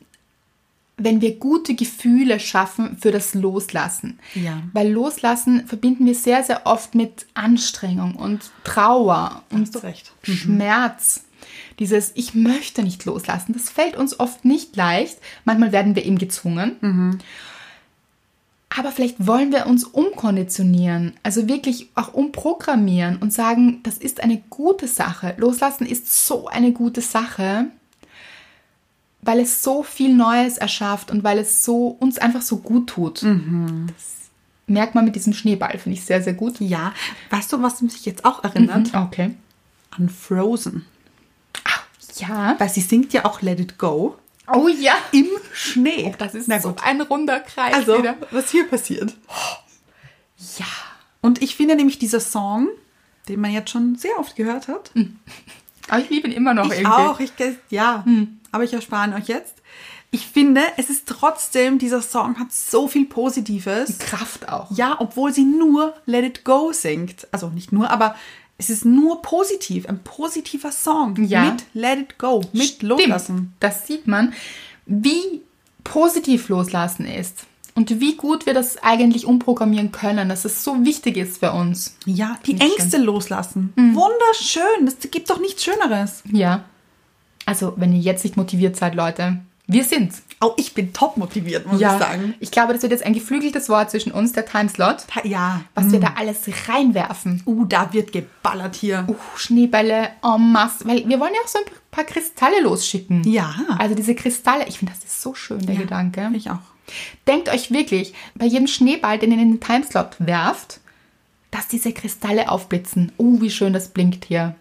[0.98, 4.20] wenn wir gute Gefühle schaffen für das Loslassen.
[4.36, 4.62] Ja.
[4.74, 10.12] Weil Loslassen verbinden wir sehr, sehr oft mit Anstrengung und Trauer und du recht.
[10.22, 11.26] Schmerz.
[11.80, 15.18] Dieses Ich möchte nicht loslassen, das fällt uns oft nicht leicht.
[15.44, 17.22] Manchmal werden wir eben gezwungen.
[18.76, 24.42] Aber vielleicht wollen wir uns umkonditionieren, also wirklich auch umprogrammieren und sagen, das ist eine
[24.50, 25.36] gute Sache.
[25.38, 27.68] Loslassen ist so eine gute Sache,
[29.26, 33.24] weil es so viel Neues erschafft und weil es so uns einfach so gut tut.
[33.24, 34.30] Das
[34.68, 36.60] merkt man mit diesem Schneeball, finde ich sehr, sehr gut.
[36.60, 36.94] Ja.
[37.30, 38.94] Weißt du, was mich jetzt auch erinnert?
[38.94, 39.36] Okay.
[39.92, 40.86] An Frozen.
[42.18, 42.56] Ja.
[42.60, 44.16] Weil sie singt ja auch Let It Go
[44.48, 44.94] Oh ja.
[45.12, 46.14] im Schnee.
[46.18, 46.84] Das ist Na so gut.
[46.84, 48.16] ein runder Kreis Also, wieder.
[48.32, 49.16] was hier passiert.
[50.58, 50.66] Ja.
[51.22, 52.68] Und ich finde nämlich dieser Song,
[53.30, 54.92] den man jetzt schon sehr oft gehört hat.
[55.88, 56.92] Aber ich liebe ihn immer noch Ich irgendwie.
[56.92, 57.32] auch, ich
[57.70, 58.04] ja,
[58.54, 59.56] aber ich erspare euch jetzt.
[60.12, 63.98] Ich finde, es ist trotzdem, dieser Song hat so viel Positives.
[63.98, 64.70] Kraft auch.
[64.72, 67.28] Ja, obwohl sie nur Let It Go singt.
[67.32, 68.16] Also nicht nur, aber
[68.60, 69.90] es ist nur positiv.
[69.90, 71.16] Ein positiver Song.
[71.26, 71.46] Ja.
[71.46, 72.44] Mit Let It Go.
[72.54, 72.84] Mit Stimmt.
[72.84, 73.54] Loslassen.
[73.60, 74.34] Das sieht man,
[74.86, 75.42] wie
[75.84, 77.46] positiv Loslassen ist.
[77.74, 81.98] Und wie gut wir das eigentlich umprogrammieren können, dass es so wichtig ist für uns.
[82.06, 83.74] Ja, die Ängste loslassen.
[83.76, 84.86] Wunderschön.
[84.86, 86.22] Das gibt doch nichts Schöneres.
[86.32, 86.66] Ja.
[87.46, 90.24] Also, wenn ihr jetzt nicht motiviert seid, Leute, wir sind's.
[90.42, 92.34] Auch ich bin top motiviert, muss ich sagen.
[92.42, 95.62] Ich glaube, das wird jetzt ein geflügeltes Wort zwischen uns, der Timeslot, Ja.
[95.74, 97.42] was wir da alles reinwerfen.
[97.46, 99.06] Uh, da wird geballert hier.
[99.08, 100.86] Uh, Schneebälle en masse.
[100.86, 103.24] Weil wir wollen ja auch so ein paar Kristalle losschicken.
[103.24, 103.56] Ja.
[103.78, 106.30] Also diese Kristalle, ich finde, das ist so schön, der Gedanke.
[106.34, 106.60] Ich auch.
[107.28, 110.82] Denkt euch wirklich, bei jedem Schneeball, den ihr in den Timeslot werft,
[111.52, 113.14] dass diese Kristalle aufblitzen.
[113.16, 114.56] Oh, wie schön das blinkt hier.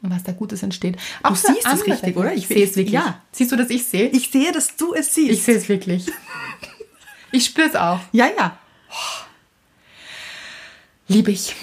[0.00, 0.96] Und was da Gutes entsteht.
[1.24, 2.32] Auch Du siehst es richtig, oder?
[2.32, 2.92] Ich Ich- sehe es wirklich.
[2.94, 3.20] ja.
[3.32, 4.08] Siehst du, dass ich sehe?
[4.10, 5.32] Ich sehe, dass du es siehst.
[5.32, 6.06] Ich sehe es wirklich.
[7.30, 8.00] Ich spüre es auch.
[8.12, 8.58] Ja, ja.
[11.08, 11.54] Liebe ich.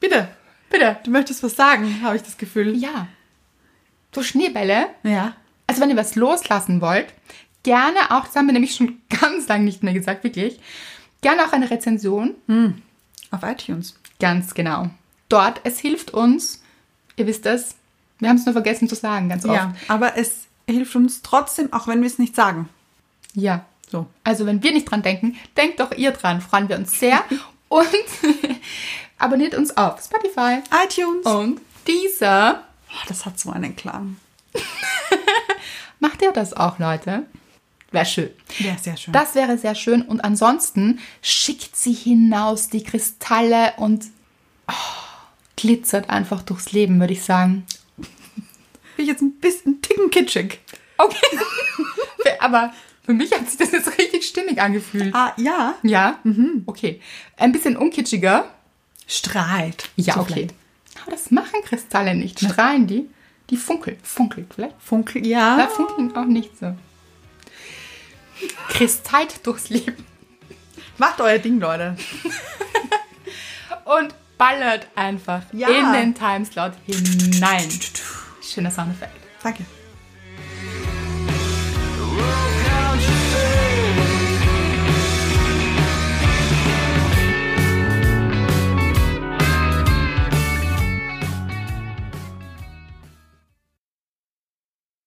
[0.00, 0.28] Bitte.
[0.70, 0.98] Bitte.
[1.04, 2.76] Du möchtest was sagen, habe ich das Gefühl.
[2.76, 3.08] Ja.
[4.14, 4.86] So Schneebälle.
[5.02, 5.34] Ja.
[5.66, 7.06] Also wenn ihr was loslassen wollt,
[7.62, 10.60] gerne auch, das haben wir nämlich schon ganz lange nicht mehr gesagt, wirklich,
[11.20, 12.34] gerne auch eine Rezension.
[13.30, 13.98] Auf iTunes.
[14.22, 14.88] Ganz genau.
[15.28, 15.60] dort.
[15.64, 16.62] Es hilft uns.
[17.16, 17.74] Ihr wisst es.
[18.18, 19.54] Wir haben es nur vergessen zu sagen, ganz oft.
[19.54, 22.68] Ja, aber es hilft uns trotzdem, auch wenn wir es nicht sagen.
[23.34, 23.66] ja.
[23.90, 24.06] So.
[24.24, 26.40] Also wenn wir nicht dran denken, denkt doch ihr dran.
[26.40, 27.22] Freuen wir uns sehr.
[27.68, 27.86] und
[29.18, 31.26] abonniert uns auf Spotify iTunes.
[31.26, 32.62] und dieser.
[32.88, 34.16] Oh, das hat so einen Klang.
[36.00, 37.24] Macht ihr das auch, Leute?
[37.90, 38.30] Wäre schön.
[38.60, 39.12] Ja, sehr schön.
[39.12, 40.00] Das wäre sehr schön.
[40.00, 44.06] Und ansonsten schickt sie hinaus die Kristalle und
[44.68, 44.72] oh,
[45.56, 47.66] glitzert einfach durchs Leben, würde ich sagen.
[47.96, 50.60] Bin ich jetzt ein bisschen einen Ticken kitschig.
[50.98, 51.38] Okay.
[52.40, 52.72] Aber
[53.04, 55.14] für mich hat sich das jetzt richtig stimmig angefühlt.
[55.14, 55.74] Ah, ja.
[55.82, 56.18] Ja?
[56.66, 57.00] Okay.
[57.36, 58.50] Ein bisschen unkitschiger.
[59.06, 59.88] Strahlt.
[59.96, 60.32] Ja, So okay.
[60.34, 60.54] vielleicht.
[61.02, 62.38] Aber das machen Kristalle nicht.
[62.40, 63.08] Strahlen die?
[63.50, 63.96] Die funkeln.
[64.02, 64.76] Funkelt vielleicht.
[64.80, 65.66] Funkel, Ja, ja.
[65.66, 66.74] funkeln auch nicht so.
[68.68, 69.96] Kristallt durchs Leben.
[70.98, 71.96] Macht euer Ding, Leute.
[73.84, 75.68] und ballert einfach ja.
[75.68, 77.68] in den Timeslot hinein.
[78.42, 79.14] Schöner Soundeffekt.
[79.40, 79.64] Danke.